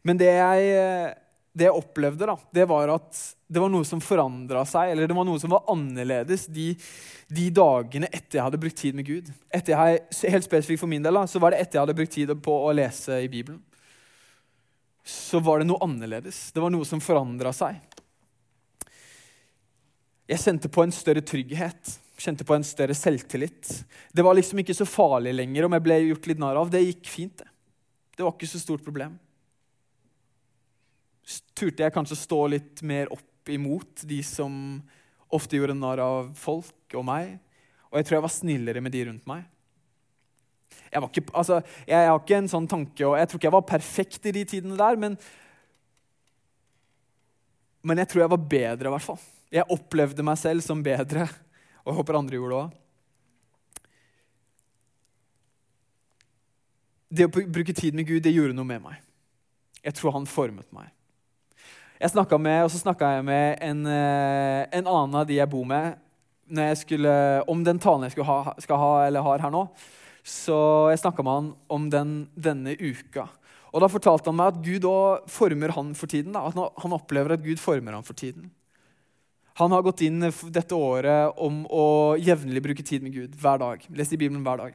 Men 0.07 0.23
det 0.23 0.31
jeg 0.31 0.71
det 1.51 1.67
jeg 1.67 1.75
opplevde, 1.75 2.27
da, 2.29 2.37
det 2.55 2.65
var 2.69 2.93
at 2.93 3.17
det 3.51 3.59
var 3.59 3.71
noe 3.71 3.83
som 3.87 3.99
forandra 4.03 4.63
seg, 4.67 4.93
eller 4.93 5.09
det 5.09 5.15
var 5.15 5.25
noe 5.27 5.39
som 5.41 5.51
var 5.51 5.67
annerledes 5.71 6.45
de, 6.47 6.69
de, 7.27 7.49
dagene 7.51 8.07
etter 8.07 8.39
jeg 8.39 8.45
hadde 8.45 8.59
brukt 8.61 8.77
tid 8.79 8.95
med 8.95 9.07
Gud. 9.07 9.31
Etter 9.51 9.75
jeg, 9.75 10.05
helt 10.31 10.47
spesifikt 10.47 10.79
for 10.79 10.91
min 10.91 11.03
del, 11.03 11.19
da, 11.19 11.25
så 11.27 11.41
var 11.43 11.51
det 11.51 11.59
etter 11.59 11.77
jeg 11.77 11.83
hadde 11.83 11.97
brukt 11.97 12.15
tid 12.15 12.31
på 12.45 12.55
å 12.55 12.71
lese 12.75 13.19
i 13.19 13.27
Bibelen. 13.31 13.59
Så 15.03 15.41
var 15.43 15.59
det 15.59 15.67
noe 15.67 15.81
annerledes. 15.83 16.39
Det 16.55 16.63
var 16.63 16.71
noe 16.71 16.87
som 16.87 17.01
forandra 17.03 17.51
seg. 17.55 17.81
Jeg 20.31 20.39
kjente 20.39 20.71
på 20.71 20.85
en 20.85 20.93
større 20.95 21.23
trygghet, 21.27 21.97
kjente 22.21 22.45
på 22.47 22.55
en 22.55 22.63
større 22.63 22.95
selvtillit. 22.95 23.73
Det 24.15 24.23
var 24.23 24.37
liksom 24.37 24.61
ikke 24.63 24.77
så 24.77 24.87
farlig 24.87 25.33
lenger 25.35 25.67
om 25.67 25.75
jeg 25.75 25.83
ble 25.83 25.99
gjort 26.05 26.31
litt 26.31 26.39
narr 26.39 26.61
av. 26.61 26.71
Det 26.71 26.83
gikk 26.85 27.11
fint, 27.11 27.35
det. 27.41 27.49
Det 28.15 28.23
var 28.23 28.37
ikke 28.37 28.51
så 28.53 28.61
stort 28.61 28.85
problem 28.85 29.17
turte 31.57 31.85
jeg 31.85 31.93
kanskje 31.95 32.19
stå 32.19 32.39
litt 32.51 32.81
mer 32.87 33.11
opp 33.13 33.49
imot 33.51 34.03
de 34.07 34.19
som 34.25 34.53
ofte 35.31 35.57
gjorde 35.57 35.77
narr 35.77 36.01
av 36.03 36.31
folk 36.37 36.95
og 36.97 37.05
meg. 37.07 37.37
Og 37.91 37.99
jeg 37.99 38.07
tror 38.07 38.17
jeg 38.17 38.25
var 38.25 38.33
snillere 38.35 38.83
med 38.83 38.93
de 38.95 39.05
rundt 39.07 39.27
meg. 39.29 39.45
Jeg, 40.91 41.03
ikke, 41.03 41.23
altså, 41.35 41.61
jeg, 41.87 42.07
har 42.07 42.19
ikke 42.19 42.39
en 42.41 42.49
sånn 42.51 42.67
tanke, 42.67 43.03
og 43.07 43.15
jeg 43.19 43.29
tror 43.29 43.39
ikke 43.39 43.47
jeg 43.47 43.55
var 43.55 43.67
perfekt 43.67 44.27
i 44.27 44.33
de 44.35 44.43
tidene 44.47 44.79
der, 44.79 44.97
men, 44.99 45.15
men 47.87 48.01
jeg 48.03 48.11
tror 48.11 48.25
jeg 48.25 48.33
var 48.33 48.49
bedre, 48.55 48.89
i 48.89 48.93
hvert 48.95 49.05
fall. 49.05 49.21
Jeg 49.51 49.71
opplevde 49.71 50.25
meg 50.27 50.39
selv 50.39 50.63
som 50.63 50.83
bedre, 50.83 51.27
og 51.83 51.91
jeg 51.91 51.99
håper 51.99 52.19
andre 52.19 52.39
gjorde 52.39 52.55
det 52.55 52.61
òg. 52.61 52.77
Det 57.11 57.27
å 57.27 57.31
bruke 57.31 57.75
tid 57.75 57.95
med 57.95 58.07
Gud 58.07 58.23
det 58.23 58.31
gjorde 58.31 58.55
noe 58.55 58.67
med 58.67 58.83
meg. 58.83 58.99
Jeg 59.83 59.95
tror 59.97 60.15
han 60.15 60.27
formet 60.29 60.67
meg. 60.75 60.91
Jeg 62.01 62.39
med, 62.41 62.63
og 62.65 62.71
så 62.73 62.79
snakka 62.81 63.11
jeg 63.13 63.25
med 63.27 63.59
en, 63.61 63.85
eh, 63.85 64.65
en, 64.73 64.87
annen 64.87 65.17
av 65.19 65.27
de 65.29 65.35
jeg 65.35 65.49
bor 65.49 65.65
med, 65.69 65.99
jeg 66.49 66.77
skulle, 66.79 67.43
om 67.47 67.61
den 67.63 67.77
talen 67.77 68.09
jeg 68.09 68.25
ha, 68.25 68.55
skal 68.57 68.77
ha 68.81 68.93
eller 69.05 69.21
har 69.21 69.39
her 69.39 69.51
nå. 69.53 69.67
Så 70.25 70.89
jeg 70.89 70.99
snakka 71.03 71.21
med 71.21 71.31
han 71.31 71.51
om 71.69 71.85
den 71.93 72.15
denne 72.33 72.73
uka. 72.73 73.27
Og 73.71 73.81
Da 73.81 73.87
fortalte 73.87 74.31
han 74.31 74.35
meg 74.35 74.49
at 74.49 74.63
Gud 74.65 74.83
òg 74.89 75.29
former 75.29 75.69
han 75.77 75.93
for 75.93 76.07
tiden. 76.07 76.33
Da. 76.33 76.49
At 76.49 76.57
han 76.81 76.97
opplever 76.97 77.37
at 77.37 77.45
Gud 77.45 77.61
former 77.61 77.93
han 77.93 78.03
for 78.03 78.17
tiden. 78.17 78.49
Han 79.61 79.71
har 79.71 79.85
gått 79.85 80.01
inn 80.01 80.19
dette 80.25 80.73
året 80.73 81.37
om 81.37 81.63
å 81.69 82.17
jevnlig 82.17 82.63
bruke 82.65 82.83
tid 82.83 83.05
med 83.05 83.13
Gud 83.13 83.37
hver 83.37 83.61
dag. 83.61 83.85
Lese 83.93 84.17
i 84.17 84.17
Bibelen 84.17 84.41
hver 84.43 84.57
dag. 84.57 84.73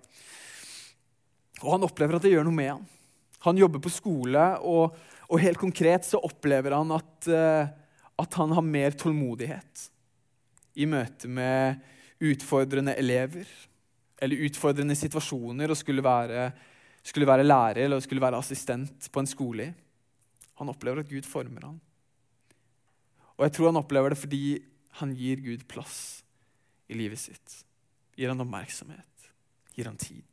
Og 1.65 1.73
han 1.75 1.85
opplever 1.85 2.17
at 2.17 2.23
det 2.23 2.33
gjør 2.37 2.47
noe 2.47 2.55
med 2.55 2.71
han. 2.71 2.87
Han 3.47 3.59
jobber 3.59 3.83
på 3.83 3.93
skole, 3.93 4.47
og 4.63 4.97
og 5.27 5.43
helt 5.43 5.59
konkret 5.59 6.07
så 6.07 6.21
opplever 6.23 6.77
han 6.77 6.93
at, 6.95 7.29
uh, 7.31 7.67
at 8.23 8.39
han 8.39 8.55
har 8.55 8.65
mer 8.65 8.97
tålmodighet 8.99 9.89
i 10.77 10.87
møte 10.89 11.29
med 11.29 11.81
utfordrende 12.23 12.95
elever 12.97 13.49
eller 14.23 14.45
utfordrende 14.47 14.97
situasjoner 14.97 15.73
og 15.73 15.79
skulle 15.79 16.05
være, 16.05 16.51
skulle 17.05 17.29
være 17.29 17.47
lærer 17.47 17.85
eller 17.85 18.01
skulle 18.05 18.23
være 18.23 18.39
assistent 18.41 19.11
på 19.13 19.23
en 19.23 19.29
skole. 19.29 19.67
Han 20.61 20.73
opplever 20.73 21.03
at 21.03 21.11
Gud 21.11 21.27
former 21.29 21.69
ham. 21.69 21.81
Og 23.37 23.45
jeg 23.45 23.57
tror 23.57 23.71
han 23.73 23.83
opplever 23.83 24.15
det 24.15 24.21
fordi 24.21 24.45
han 25.01 25.13
gir 25.17 25.43
Gud 25.45 25.67
plass 25.69 26.23
i 26.89 26.97
livet 26.97 27.21
sitt. 27.21 27.61
Gir 28.17 28.33
han 28.33 28.41
oppmerksomhet, 28.41 29.29
gir 29.77 29.91
han 29.91 29.99
tid. 30.01 30.25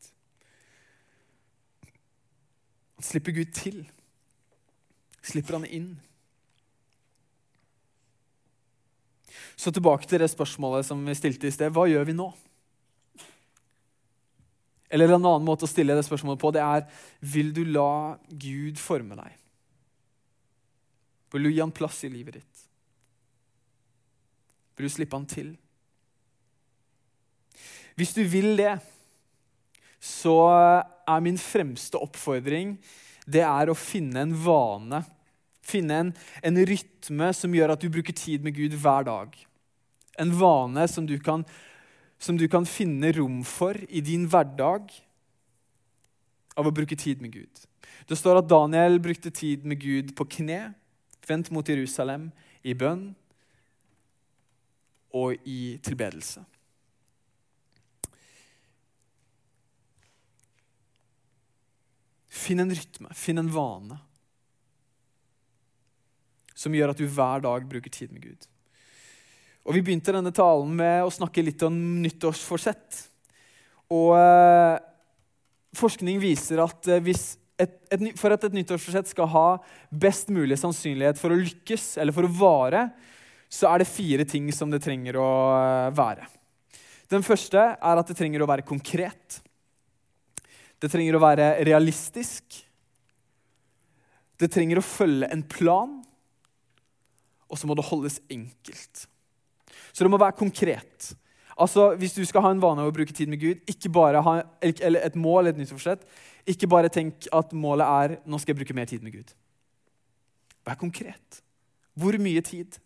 Han 2.96 3.08
slipper 3.10 3.36
Gud 3.36 3.52
til 3.58 3.82
slipper 5.24 5.58
han 5.58 5.66
inn. 5.66 5.92
Så 9.56 9.72
tilbake 9.72 10.08
til 10.10 10.22
det 10.22 10.32
spørsmålet 10.32 10.88
som 10.88 11.04
vi 11.06 11.16
stilte 11.18 11.48
i 11.48 11.54
sted. 11.54 11.72
Hva 11.74 11.86
gjør 11.88 12.08
vi 12.10 12.18
nå? 12.18 12.28
Eller 14.94 15.10
en 15.10 15.24
annen 15.24 15.46
måte 15.46 15.66
å 15.66 15.70
stille 15.72 15.96
det 15.98 16.06
spørsmålet 16.06 16.42
på 16.42 16.52
det 16.54 16.62
er 16.62 16.84
Vil 17.34 17.50
du 17.56 17.64
la 17.66 18.18
Gud 18.30 18.78
forme 18.82 19.18
deg? 19.18 19.40
Vil 21.34 21.48
du 21.48 21.50
gi 21.50 21.64
han 21.64 21.74
plass 21.74 22.04
i 22.06 22.12
livet 22.14 22.38
ditt? 22.38 22.66
Vil 24.78 24.90
du 24.90 24.94
slippe 24.94 25.18
han 25.18 25.30
til? 25.30 25.54
Hvis 27.98 28.14
du 28.18 28.22
vil 28.26 28.56
det, 28.58 28.76
så 30.02 30.36
er 30.50 31.26
min 31.26 31.38
fremste 31.42 31.98
oppfordring 32.02 32.76
det 33.30 33.44
er 33.46 33.70
å 33.72 33.78
finne 33.78 34.26
en 34.26 34.34
vane. 34.36 35.00
Finne 35.64 36.00
en, 36.02 36.12
en, 36.44 36.60
rytme 36.68 37.30
som 37.36 37.56
gjør 37.56 37.74
at 37.74 37.84
du 37.84 37.90
bruker 37.92 38.16
tid 38.16 38.44
med 38.44 38.56
Gud 38.58 38.76
hver 38.84 39.08
dag. 39.08 39.36
En 40.20 40.34
vane 40.36 40.86
som 40.92 41.08
du, 41.08 41.16
kan, 41.24 41.46
som 42.20 42.38
du 42.38 42.46
kan 42.52 42.68
finne 42.68 43.14
rom 43.16 43.42
for 43.48 43.80
i 43.88 44.04
din 44.04 44.28
hverdag 44.28 44.92
av 46.60 46.68
å 46.68 46.76
bruke 46.76 47.00
tid 47.00 47.24
med 47.24 47.34
Gud. 47.34 47.64
Det 48.06 48.20
står 48.20 48.42
at 48.42 48.52
Daniel 48.52 49.00
brukte 49.02 49.32
tid 49.32 49.64
med 49.66 49.80
Gud 49.82 50.12
på 50.18 50.28
kne, 50.38 50.74
vendt 51.24 51.50
mot 51.56 51.68
Jerusalem, 51.68 52.30
i 52.64 52.76
bønn 52.76 53.14
og 55.16 55.40
i 55.48 55.78
tilbedelse. 55.84 56.44
Finn 62.44 62.60
en 62.60 62.74
rytme, 62.76 63.14
finn 63.16 63.40
en 63.40 63.52
vane 63.54 64.04
som 66.54 66.74
gjør 66.76 66.94
at 66.94 67.00
du 67.00 67.08
hver 67.10 67.44
dag 67.44 67.66
bruker 67.70 67.94
tid 67.94 68.14
med 68.14 68.26
Gud. 68.28 68.50
Og 69.64 69.78
Vi 69.78 69.84
begynte 69.86 70.14
denne 70.16 70.34
talen 70.36 70.74
med 70.76 71.06
å 71.06 71.14
snakke 71.14 71.44
litt 71.46 71.62
om 71.64 71.76
nyttårsforsett. 72.04 73.06
Og 73.94 74.12
eh, 74.18 74.82
Forskning 75.74 76.20
viser 76.22 76.62
at 76.62 76.90
eh, 76.92 77.14
et, 77.64 77.78
et, 77.94 78.06
for 78.20 78.34
at 78.36 78.44
et 78.46 78.54
nyttårsforsett 78.54 79.10
skal 79.10 79.30
ha 79.34 79.48
best 79.90 80.30
mulig 80.34 80.60
sannsynlighet 80.62 81.22
for 81.22 81.34
å 81.34 81.40
lykkes, 81.40 81.96
eller 82.02 82.16
for 82.16 82.28
å 82.28 82.34
vare, 82.38 82.88
så 83.50 83.70
er 83.70 83.82
det 83.82 83.90
fire 83.90 84.26
ting 84.28 84.50
som 84.54 84.72
det 84.74 84.84
trenger 84.84 85.18
å 85.22 85.32
eh, 85.56 85.90
være. 85.96 86.28
Den 87.14 87.26
første 87.26 87.64
er 87.74 88.00
at 88.00 88.10
det 88.10 88.18
trenger 88.18 88.44
å 88.44 88.50
være 88.50 88.66
konkret. 88.68 89.40
Det 90.82 90.92
trenger 90.92 91.16
å 91.16 91.24
være 91.24 91.50
realistisk. 91.64 92.58
Det 94.36 94.50
trenger 94.52 94.82
å 94.82 94.86
følge 94.86 95.30
en 95.32 95.44
plan. 95.48 96.02
Og 97.54 97.60
så 97.60 97.70
må 97.70 97.78
det 97.78 97.86
holdes 97.86 98.18
enkelt. 98.34 99.06
Så 99.94 100.02
det 100.02 100.10
må 100.10 100.18
være 100.18 100.40
konkret. 100.40 101.14
Altså, 101.54 101.96
Hvis 101.96 102.16
du 102.18 102.26
skal 102.26 102.42
ha 102.42 102.52
en 102.52 102.62
vane 102.62 102.82
av 102.82 102.90
å 102.90 102.96
bruke 102.96 103.14
tid 103.14 103.30
med 103.30 103.40
Gud, 103.40 103.62
ikke 103.70 103.92
bare 103.94 104.24
ha 104.26 104.40
eller 104.62 105.06
et 105.06 105.16
mål, 105.16 105.52
et 105.52 105.60
nyttårsforsett, 105.60 106.02
ikke 106.50 106.68
bare 106.68 106.90
tenk 106.90 107.28
at 107.32 107.54
målet 107.54 107.86
er 107.86 108.16
nå 108.26 108.40
skal 108.42 108.54
jeg 108.54 108.64
bruke 108.64 108.76
mer 108.76 108.90
tid 108.90 109.06
med 109.06 109.14
Gud. 109.14 109.36
Vær 110.66 110.80
konkret. 110.82 111.44
Hvor 111.94 112.18
mye 112.18 112.42
tid? 112.42 112.80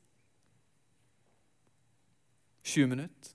20 2.67 2.91
minutter? 2.91 3.33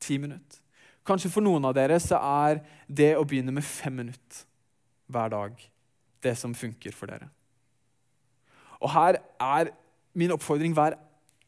10 0.00 0.18
minutter? 0.18 0.60
Kanskje 1.06 1.32
for 1.32 1.44
noen 1.44 1.64
av 1.64 1.74
dere 1.74 1.96
så 2.02 2.20
er 2.20 2.60
det 2.86 3.14
å 3.16 3.24
begynne 3.24 3.54
med 3.54 3.64
fem 3.64 3.96
minutter 4.02 4.44
hver 5.10 5.32
dag 5.32 5.56
det 6.22 6.36
som 6.38 6.52
funker 6.54 6.92
for 6.94 7.10
dere. 7.10 7.30
Og 8.80 8.92
her 8.92 9.18
er 9.40 9.72
min 10.18 10.32
oppfordring 10.34 10.74
vær 10.76 10.96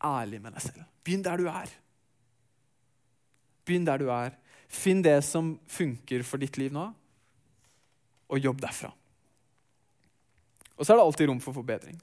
ærlig 0.02 0.40
med 0.42 0.54
deg 0.56 0.64
selv. 0.64 0.86
Begynn 1.04 1.24
der 1.24 1.40
du 1.40 1.48
er. 1.50 1.72
Begynn 3.66 3.86
der 3.86 4.02
du 4.02 4.10
er. 4.12 4.36
Finn 4.72 5.02
det 5.04 5.18
som 5.26 5.56
funker 5.68 6.24
for 6.24 6.40
ditt 6.40 6.56
liv 6.56 6.72
nå, 6.72 6.86
og 8.32 8.40
jobb 8.40 8.62
derfra. 8.62 8.88
Og 10.78 10.86
så 10.86 10.94
er 10.94 10.98
det 10.98 11.04
alltid 11.04 11.28
rom 11.28 11.42
for 11.44 11.52
forbedring. 11.52 11.98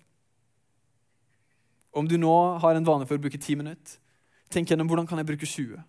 Om 1.97 2.07
du 2.07 2.19
nå 2.21 2.35
har 2.61 2.77
en 2.77 2.85
vane 2.85 3.07
for 3.09 3.17
å 3.17 3.23
bruke 3.23 3.41
ti 3.41 3.57
minutter, 3.57 3.97
tenk 4.53 4.69
gjennom 4.69 4.89
hvordan 4.89 5.09
kan 5.09 5.17
jeg 5.17 5.29
bruke 5.31 5.49
20. 5.49 5.81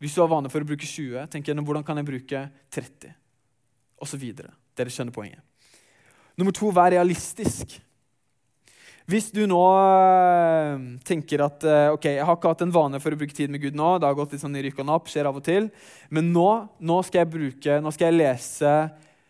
Hvis 0.00 0.16
du 0.16 0.22
har 0.24 0.32
vane 0.32 0.50
for 0.50 0.64
å 0.64 0.66
bruke 0.66 0.88
20, 0.88 1.28
tenk 1.30 1.46
gjennom 1.46 1.68
hvordan 1.68 1.84
kan 1.86 2.00
jeg 2.00 2.08
bruke 2.08 2.40
30, 2.72 3.12
osv. 4.02 4.24
Dere 4.32 4.90
skjønner 4.90 5.14
poenget. 5.14 5.44
Nummer 6.40 6.56
to, 6.56 6.72
vær 6.72 6.90
realistisk. 6.96 7.76
Hvis 9.12 9.26
du 9.28 9.42
nå 9.44 9.60
øh, 9.60 10.84
tenker 11.04 11.42
at 11.44 11.64
øh, 11.68 11.90
ok, 11.98 12.06
jeg 12.14 12.24
har 12.24 12.36
ikke 12.38 12.52
hatt 12.54 12.62
en 12.64 12.72
vane 12.72 13.00
for 13.02 13.12
å 13.12 13.18
bruke 13.20 13.36
tid 13.36 13.50
med 13.52 13.60
Gud 13.60 13.76
nå, 13.76 13.98
det 14.00 14.08
har 14.08 14.16
gått 14.16 14.32
litt 14.32 14.40
sånn 14.40 14.56
i 14.56 14.62
rykk 14.64 14.80
og 14.80 14.88
napp, 14.88 15.10
skjer 15.12 15.28
av 15.28 15.36
og 15.36 15.44
til, 15.44 15.66
men 16.08 16.30
nå, 16.32 16.46
nå, 16.80 16.96
skal 17.04 17.20
jeg 17.20 17.32
bruke, 17.34 17.76
nå 17.84 17.92
skal 17.92 18.08
jeg 18.08 18.16
lese 18.22 18.72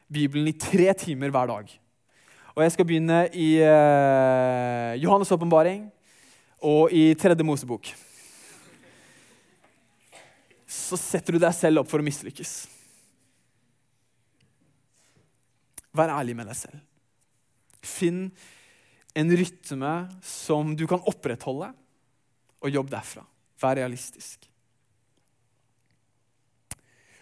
Bibelen 0.06 0.52
i 0.52 0.54
tre 0.54 0.86
timer 1.00 1.34
hver 1.34 1.50
dag. 1.50 1.74
Og 2.52 2.62
jeg 2.62 2.76
skal 2.76 2.86
begynne 2.86 3.18
i 3.34 3.48
uh, 3.64 4.94
Johannes' 5.02 5.34
åpenbaring 5.34 5.88
og 6.62 6.94
i 6.94 7.08
Tredje 7.18 7.48
Mosebok 7.48 7.90
så 10.92 10.96
setter 11.00 11.34
du 11.34 11.42
deg 11.42 11.52
selv 11.56 11.82
opp 11.82 11.90
for 11.90 12.00
å 12.00 12.06
mislykkes. 12.06 12.54
Vær 15.96 16.14
ærlig 16.14 16.38
med 16.38 16.48
deg 16.48 16.56
selv. 16.56 16.80
Finn 17.82 18.28
En 19.14 19.36
rytme 19.36 19.92
som 20.24 20.72
du 20.76 20.86
kan 20.88 21.02
opprettholde, 21.08 21.72
og 22.62 22.70
jobbe 22.70 22.94
derfra. 22.94 23.24
Vær 23.60 23.76
realistisk. 23.76 24.46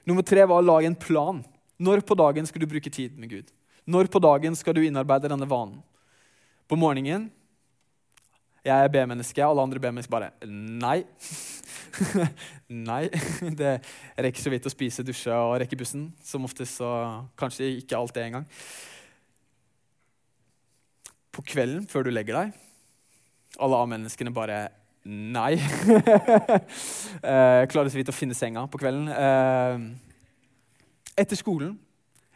Nummer 0.09 0.25
tre 0.27 0.45
var 0.45 0.61
å 0.61 0.65
lage 0.65 0.89
en 0.91 0.99
plan. 0.99 1.41
Når 1.81 2.05
på 2.05 2.17
dagen 2.19 2.47
skal 2.49 2.63
du 2.63 2.69
bruke 2.69 2.93
tid 2.93 3.17
med 3.19 3.33
Gud? 3.33 3.53
Når 3.89 4.11
på 4.13 4.21
dagen 4.23 4.57
skal 4.57 4.77
du 4.77 4.83
innarbeide 4.85 5.31
denne 5.33 5.49
vanen? 5.49 5.81
På 6.69 6.79
morgenen 6.79 7.31
jeg 8.61 8.77
er 8.77 8.91
B-menneske, 8.93 9.41
alle 9.41 9.63
andre 9.65 9.81
B-mennesker 9.81 10.13
bare 10.13 10.33
Nei. 10.45 10.99
Nei. 12.91 13.07
Det 13.61 13.71
rekker 14.21 14.43
så 14.43 14.53
vidt 14.53 14.69
å 14.69 14.73
spise, 14.73 15.05
dusje 15.07 15.33
og 15.33 15.57
rekke 15.63 15.79
bussen. 15.81 16.11
Som 16.21 16.45
oftest, 16.45 16.77
så 16.77 16.91
kanskje 17.41 17.71
ikke 17.79 17.97
alt 17.97 18.13
det 18.19 18.27
engang. 18.27 18.45
På 21.31 21.45
kvelden 21.47 21.87
før 21.91 22.07
du 22.07 22.11
legger 22.13 22.37
deg, 22.37 22.53
alle 23.61 23.81
A-menneskene 23.83 24.33
bare 24.35 24.69
Nei. 25.11 25.55
eh, 27.33 27.63
klarer 27.73 27.89
så 27.89 27.97
vidt 27.97 28.11
å 28.13 28.15
finne 28.15 28.37
senga 28.37 28.67
på 28.69 28.79
kvelden. 28.83 29.09
Eh, 29.09 29.77
etter 31.25 31.39
skolen, 31.41 31.73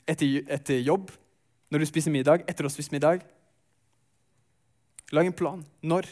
etter, 0.08 0.40
etter 0.48 0.80
jobb, 0.80 1.10
når 1.68 1.84
du 1.84 1.88
spiser 1.90 2.14
middag, 2.14 2.46
etter 2.48 2.64
å 2.64 2.70
ha 2.70 2.72
spist 2.72 2.94
middag 2.94 3.24
Lag 5.12 5.28
en 5.28 5.36
plan. 5.36 5.60
Når? 5.84 6.08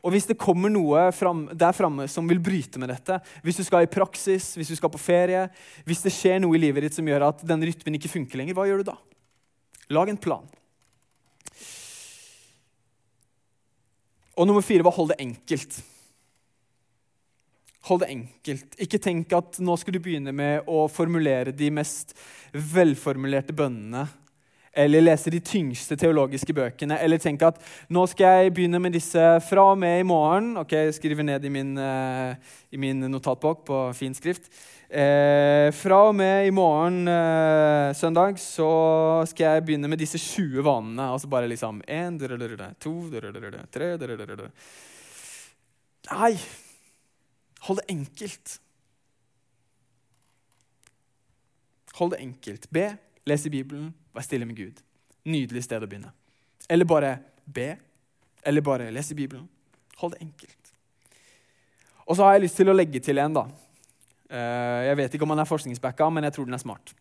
Og 0.00 0.14
hvis 0.14 0.28
det 0.30 0.38
kommer 0.40 0.70
noe 0.72 1.08
fram, 1.12 1.42
der 1.52 1.74
framme 1.76 2.06
som 2.08 2.28
vil 2.30 2.38
bryte 2.40 2.80
med 2.80 2.88
dette, 2.92 3.18
hvis 3.44 3.58
du 3.58 3.64
skal 3.66 3.84
i 3.84 3.90
praksis, 3.90 4.54
hvis 4.56 4.70
du 4.70 4.76
skal 4.78 4.92
på 4.92 5.00
ferie, 5.02 5.42
hvis 5.84 6.04
det 6.06 6.14
skjer 6.14 6.38
noe 6.40 6.56
i 6.56 6.62
livet 6.62 6.86
ditt 6.86 6.96
som 6.96 7.08
gjør 7.10 7.26
at 7.28 7.44
den 7.44 7.66
rytmen 7.68 7.98
ikke 7.98 8.12
funker 8.12 8.40
lenger, 8.40 8.56
hva 8.56 8.68
gjør 8.70 8.80
du 8.80 8.92
da? 8.92 8.96
Lag 9.92 10.08
en 10.08 10.20
plan. 10.20 10.46
Og 14.40 14.48
nummer 14.48 14.64
fire 14.64 14.84
var 14.86 14.96
hold 14.96 15.10
det 15.12 15.20
enkelt. 15.20 15.82
Hold 17.90 18.00
det 18.00 18.10
enkelt. 18.14 18.78
Ikke 18.80 19.00
tenk 19.02 19.32
at 19.36 19.58
nå 19.60 19.76
skal 19.76 19.96
du 19.96 20.00
begynne 20.00 20.32
med 20.36 20.68
å 20.68 20.86
formulere 20.88 21.52
de 21.52 21.68
mest 21.74 22.14
velformulerte 22.72 23.56
bønnene 23.56 24.06
eller 24.72 25.02
lese 25.02 25.32
de 25.34 25.40
tyngste 25.42 25.96
teologiske 25.98 26.54
bøkene, 26.54 26.98
eller 27.02 27.18
tenke 27.18 27.48
at 27.48 27.58
nå 27.90 28.04
skal 28.10 28.44
jeg 28.44 28.52
begynne 28.54 28.78
med 28.82 28.94
disse 28.94 29.22
fra 29.48 29.64
og 29.72 29.78
med 29.82 30.00
i 30.00 30.06
morgen. 30.06 30.52
Ok, 30.60 30.76
Skriver 30.94 31.26
ned 31.26 31.44
i 31.44 31.50
min, 31.52 31.72
uh, 31.78 32.34
i 32.70 32.78
min 32.78 33.02
notatbok 33.10 33.64
på 33.66 33.80
fin 33.98 34.14
skrift. 34.14 34.46
Uh, 34.90 35.70
fra 35.74 36.00
og 36.08 36.14
med 36.18 36.46
i 36.48 36.54
morgen 36.54 37.02
uh, 37.06 37.90
søndag 37.94 38.38
så 38.42 38.70
skal 39.30 39.56
jeg 39.56 39.66
begynne 39.66 39.90
med 39.90 39.98
disse 40.02 40.18
20 40.18 40.64
vanene. 40.66 41.10
Altså 41.14 41.30
bare 41.30 41.50
liksom 41.50 41.82
én, 41.86 42.18
to, 42.78 42.94
tre 43.74 43.94
Nei! 46.10 46.34
Hold 47.60 47.78
det 47.82 47.90
enkelt. 47.92 48.60
Hold 51.98 52.14
det 52.14 52.20
enkelt. 52.24 52.70
Be, 52.72 52.86
les 53.28 53.46
i 53.46 53.52
Bibelen, 53.52 53.90
Vær 54.14 54.26
stille 54.26 54.46
med 54.48 54.58
Gud. 54.58 54.80
Nydelig 55.30 55.64
sted 55.66 55.82
å 55.82 55.88
begynne. 55.88 56.12
Eller 56.70 56.88
bare 56.88 57.16
be. 57.44 57.74
Eller 58.42 58.64
bare 58.64 58.90
lese 58.94 59.14
Bibelen. 59.14 59.46
Hold 60.00 60.16
det 60.16 60.24
enkelt. 60.24 60.72
Og 62.06 62.16
så 62.16 62.24
har 62.26 62.34
jeg 62.34 62.46
lyst 62.46 62.58
til 62.58 62.70
å 62.72 62.74
legge 62.74 63.02
til 63.04 63.20
en. 63.22 63.36
da. 63.36 63.44
Eh, 64.30 64.80
jeg 64.88 64.98
vet 64.98 65.14
ikke 65.14 65.26
om 65.26 65.34
han 65.34 65.42
er 65.42 65.50
forskningsbacka, 65.50 66.08
men 66.10 66.26
jeg 66.26 66.36
tror 66.36 66.48
den 66.48 66.56
er 66.56 66.62
smart. 66.62 66.94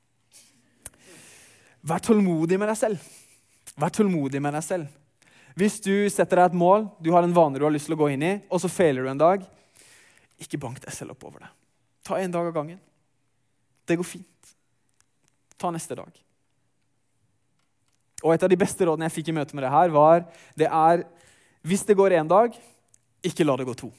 Vær 1.81 2.03
tålmodig 2.03 2.59
med 2.59 2.69
deg 2.69 2.77
selv. 2.77 3.09
Vær 3.79 3.93
tålmodig 3.95 4.41
med 4.43 4.53
deg 4.57 4.65
selv. 4.65 4.97
Hvis 5.57 5.79
du 5.83 5.93
setter 6.11 6.41
deg 6.41 6.51
et 6.51 6.59
mål, 6.59 6.87
du 7.01 7.11
har 7.15 7.25
en 7.25 7.33
vane 7.35 7.59
du 7.59 7.65
har 7.65 7.73
lyst 7.73 7.89
til 7.89 7.97
å 7.97 7.99
gå 7.99 8.11
inn 8.13 8.23
i, 8.23 8.33
og 8.51 8.61
så 8.61 8.69
feiler 8.71 9.03
du 9.03 9.11
en 9.11 9.21
dag, 9.21 9.43
ikke 10.39 10.59
bank 10.61 10.79
deg 10.83 10.93
selv 10.95 11.15
opp 11.15 11.25
over 11.27 11.43
det. 11.43 11.49
Ta 12.05 12.19
en 12.19 12.31
dag 12.31 12.47
av 12.47 12.55
gangen. 12.55 12.79
Det 13.87 13.97
går 13.99 14.07
fint. 14.07 14.53
Ta 15.59 15.71
neste 15.73 15.97
dag. 15.99 16.13
Og 18.23 18.33
Et 18.33 18.43
av 18.43 18.51
de 18.51 18.59
beste 18.59 18.85
rådene 18.85 19.07
jeg 19.07 19.15
fikk 19.19 19.31
i 19.31 19.37
møte 19.37 19.55
med 19.55 19.63
det 19.63 19.71
her, 19.71 19.89
var 19.95 20.25
det 20.59 20.67
er 20.67 21.05
hvis 21.63 21.83
det 21.87 21.97
går 21.99 22.15
én 22.15 22.27
dag, 22.27 22.53
ikke 23.23 23.43
la 23.43 23.57
det 23.59 23.67
gå 23.67 23.75
to. 23.75 23.89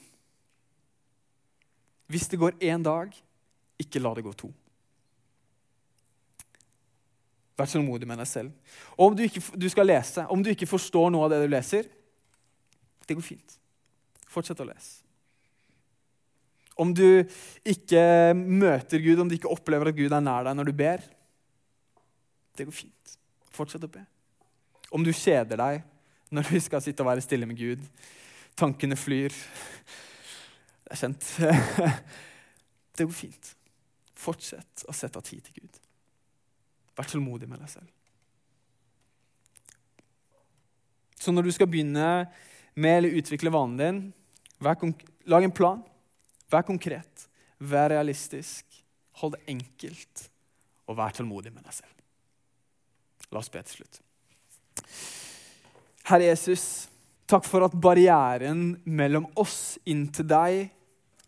Hvis 2.11 2.27
det 2.27 2.39
går 2.41 2.57
én 2.59 2.83
dag, 2.83 3.13
ikke 3.79 4.01
la 4.01 4.13
det 4.17 4.25
gå 4.25 4.33
to. 4.33 4.49
Vær 7.57 7.69
tålmodig 7.69 8.09
med 8.09 8.17
deg 8.21 8.29
selv. 8.29 8.73
Og 8.97 9.11
om 9.11 9.17
du, 9.17 9.23
ikke, 9.27 9.43
du 9.53 9.67
skal 9.69 9.89
lese, 9.89 10.25
om 10.33 10.41
du 10.41 10.49
ikke 10.51 10.69
forstår 10.69 11.11
noe 11.13 11.27
av 11.27 11.33
det 11.33 11.43
du 11.43 11.51
leser, 11.51 11.87
det 13.05 13.17
går 13.17 13.25
fint. 13.25 13.57
Fortsett 14.31 14.61
å 14.63 14.67
lese. 14.67 15.01
Om 16.81 16.93
du 16.97 17.21
ikke 17.67 18.01
møter 18.33 19.03
Gud, 19.03 19.19
om 19.21 19.29
du 19.29 19.35
ikke 19.37 19.51
opplever 19.51 19.91
at 19.91 19.97
Gud 19.97 20.13
er 20.15 20.23
nær 20.23 20.47
deg 20.47 20.57
når 20.57 20.71
du 20.71 20.77
ber, 20.81 21.03
det 22.57 22.65
går 22.65 22.75
fint. 22.75 23.17
Fortsett 23.61 23.85
å 23.85 23.91
be. 23.93 24.01
Om 24.89 25.05
du 25.05 25.11
kjeder 25.13 25.59
deg 25.61 25.83
når 26.33 26.47
du 26.49 26.57
skal 26.63 26.81
sitte 26.81 27.03
og 27.03 27.11
være 27.11 27.21
stille 27.21 27.45
med 27.45 27.59
Gud, 27.59 27.81
tankene 28.57 28.97
flyr 28.97 29.35
Det 30.81 30.95
er 30.95 30.99
kjent. 31.03 31.27
Det 32.97 33.05
går 33.05 33.15
fint. 33.15 33.51
Fortsett 34.17 34.83
å 34.89 34.95
sette 34.95 35.21
av 35.21 35.25
tid 35.25 35.45
til 35.45 35.61
Gud. 35.61 35.77
Vær 36.97 37.07
tålmodig 37.07 37.47
med 37.49 37.61
deg 37.61 37.69
selv. 37.71 37.87
Så 41.21 41.31
når 41.31 41.47
du 41.47 41.53
skal 41.53 41.69
begynne 41.69 42.09
med 42.73 42.97
eller 42.97 43.15
utvikle 43.21 43.53
vanen 43.53 43.79
din, 43.79 44.03
lag 44.59 45.45
en 45.45 45.55
plan. 45.55 45.85
Vær 46.51 46.65
konkret. 46.67 47.27
Vær 47.61 47.93
realistisk. 47.93 48.65
Hold 49.21 49.37
det 49.37 49.45
enkelt. 49.53 50.27
Og 50.89 50.97
vær 50.97 51.13
tålmodig 51.15 51.53
med 51.53 51.63
deg 51.69 51.77
selv. 51.77 52.00
La 53.31 53.39
oss 53.39 53.51
be 53.51 53.61
til 53.63 53.81
slutt. 53.81 54.01
Herre 56.09 56.27
Jesus, 56.27 56.65
takk 57.29 57.45
for 57.47 57.63
at 57.65 57.75
barrieren 57.79 58.75
mellom 58.83 59.29
oss 59.39 59.77
inn 59.87 60.07
til 60.13 60.27
deg 60.27 60.65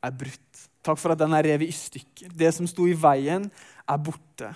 er 0.03 0.15
brutt. 0.19 0.67
Takk 0.83 0.99
for 0.99 1.13
at 1.13 1.21
den 1.21 1.35
er 1.35 1.45
revet 1.47 1.71
i 1.71 1.75
stykker. 1.75 2.33
Det 2.35 2.51
som 2.55 2.67
sto 2.67 2.87
i 2.89 2.97
veien, 2.97 3.47
er 3.87 3.99
borte. 4.03 4.51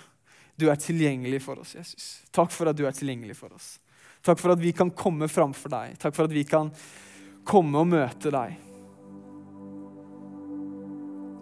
Du 0.58 0.66
er 0.68 0.80
tilgjengelig 0.80 1.40
for 1.44 1.60
oss, 1.62 1.74
Jesus. 1.78 2.08
Takk 2.34 2.52
for 2.52 2.68
at 2.68 2.76
du 2.76 2.84
er 2.88 2.96
tilgjengelig 2.96 3.38
for 3.38 3.54
oss. 3.56 3.76
Takk 4.24 4.40
for 4.42 4.52
at 4.52 4.60
vi 4.60 4.74
kan 4.76 4.90
komme 4.90 5.28
framfor 5.30 5.72
deg. 5.72 5.94
Takk 6.02 6.16
for 6.16 6.28
at 6.28 6.34
vi 6.34 6.42
kan 6.48 6.72
komme 7.48 7.80
og 7.80 7.88
møte 7.88 8.32
deg. 8.34 8.58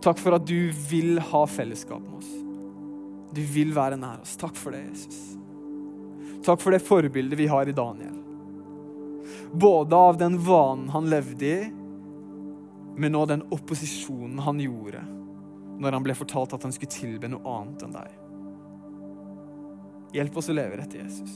Takk 0.06 0.20
for 0.22 0.36
at 0.36 0.44
du 0.46 0.70
vil 0.90 1.18
ha 1.32 1.40
fellesskap 1.50 2.04
med 2.04 2.20
oss. 2.20 2.30
Du 3.34 3.42
vil 3.56 3.74
være 3.74 3.98
nær 3.98 4.22
oss. 4.22 4.36
Takk 4.38 4.54
for 4.54 4.76
det, 4.76 4.84
Jesus. 4.92 5.45
Takk 6.46 6.62
for 6.62 6.74
det 6.74 6.84
forbildet 6.86 7.38
vi 7.38 7.48
har 7.50 7.66
i 7.66 7.74
Daniel. 7.74 8.14
Både 9.52 9.96
av 9.96 10.18
den 10.20 10.38
vanen 10.38 10.88
han 10.94 11.10
levde 11.10 11.46
i, 11.46 11.64
men 12.96 13.18
òg 13.18 13.28
den 13.32 13.42
opposisjonen 13.52 14.38
han 14.46 14.60
gjorde 14.62 15.02
når 15.76 15.92
han 15.92 16.04
ble 16.06 16.14
fortalt 16.16 16.54
at 16.56 16.62
han 16.64 16.72
skulle 16.72 16.94
tilbe 16.94 17.28
noe 17.28 17.56
annet 17.58 17.82
enn 17.84 17.96
deg. 17.98 18.14
Hjelp 20.16 20.38
oss 20.40 20.48
å 20.48 20.56
leve 20.56 20.78
etter 20.80 21.02
Jesus. 21.02 21.34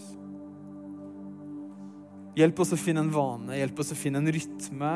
Hjelp 2.38 2.62
oss 2.62 2.72
å 2.72 2.78
finne 2.78 3.02
en 3.04 3.12
vane, 3.12 3.58
hjelp 3.58 3.82
oss 3.82 3.90
å 3.92 3.98
finne 3.98 4.22
en 4.22 4.32
rytme 4.32 4.92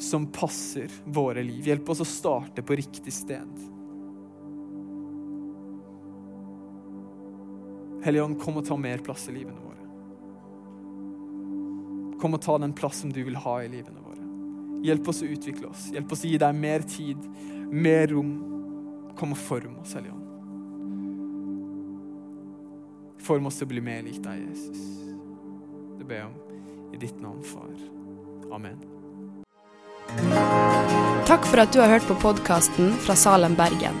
som 0.00 0.28
passer 0.32 0.94
våre 1.04 1.42
liv. 1.42 1.66
Hjelp 1.66 1.90
oss 1.90 2.00
å 2.00 2.08
starte 2.08 2.62
på 2.62 2.78
riktig 2.78 3.12
sted. 3.12 3.50
Hellige 8.08 8.24
Ånd, 8.24 8.38
kom 8.40 8.56
og 8.56 8.64
ta 8.64 8.76
mer 8.80 9.02
plass 9.04 9.26
i 9.28 9.32
livene 9.34 9.60
våre. 9.60 9.82
Kom 12.22 12.32
og 12.38 12.40
ta 12.40 12.54
den 12.58 12.72
plass 12.72 13.02
som 13.02 13.12
du 13.12 13.20
vil 13.20 13.36
ha 13.36 13.58
i 13.60 13.68
livene 13.68 14.00
våre. 14.00 14.24
Hjelp 14.86 15.10
oss 15.12 15.20
å 15.20 15.28
utvikle 15.28 15.68
oss. 15.68 15.90
Hjelp 15.92 16.14
oss 16.16 16.24
å 16.24 16.30
gi 16.30 16.38
deg 16.40 16.56
mer 16.56 16.86
tid, 16.88 17.20
mer 17.68 18.08
rom. 18.14 18.30
Kom 19.18 19.34
og 19.36 19.40
form 19.42 19.76
oss, 19.82 19.92
Hellige 19.98 20.14
Ånd. 20.16 20.24
Form 23.28 23.50
oss 23.50 23.60
til 23.60 23.68
å 23.68 23.72
bli 23.74 23.82
mer 23.84 24.00
lik 24.06 24.22
deg, 24.24 24.40
Jesus. 24.46 24.80
Det 25.98 26.06
ber 26.08 26.22
jeg 26.22 26.30
om 26.30 26.94
i 26.96 27.02
ditt 27.02 27.20
navn, 27.20 27.44
far. 27.44 27.68
Amen. 28.56 28.80
Takk 31.28 31.44
for 31.44 31.60
at 31.60 31.76
du 31.76 31.82
har 31.84 31.92
hørt 31.92 32.08
på 32.08 32.16
podkasten 32.24 32.96
fra 33.04 33.18
Salem, 33.20 33.52
Bergen. 33.58 34.00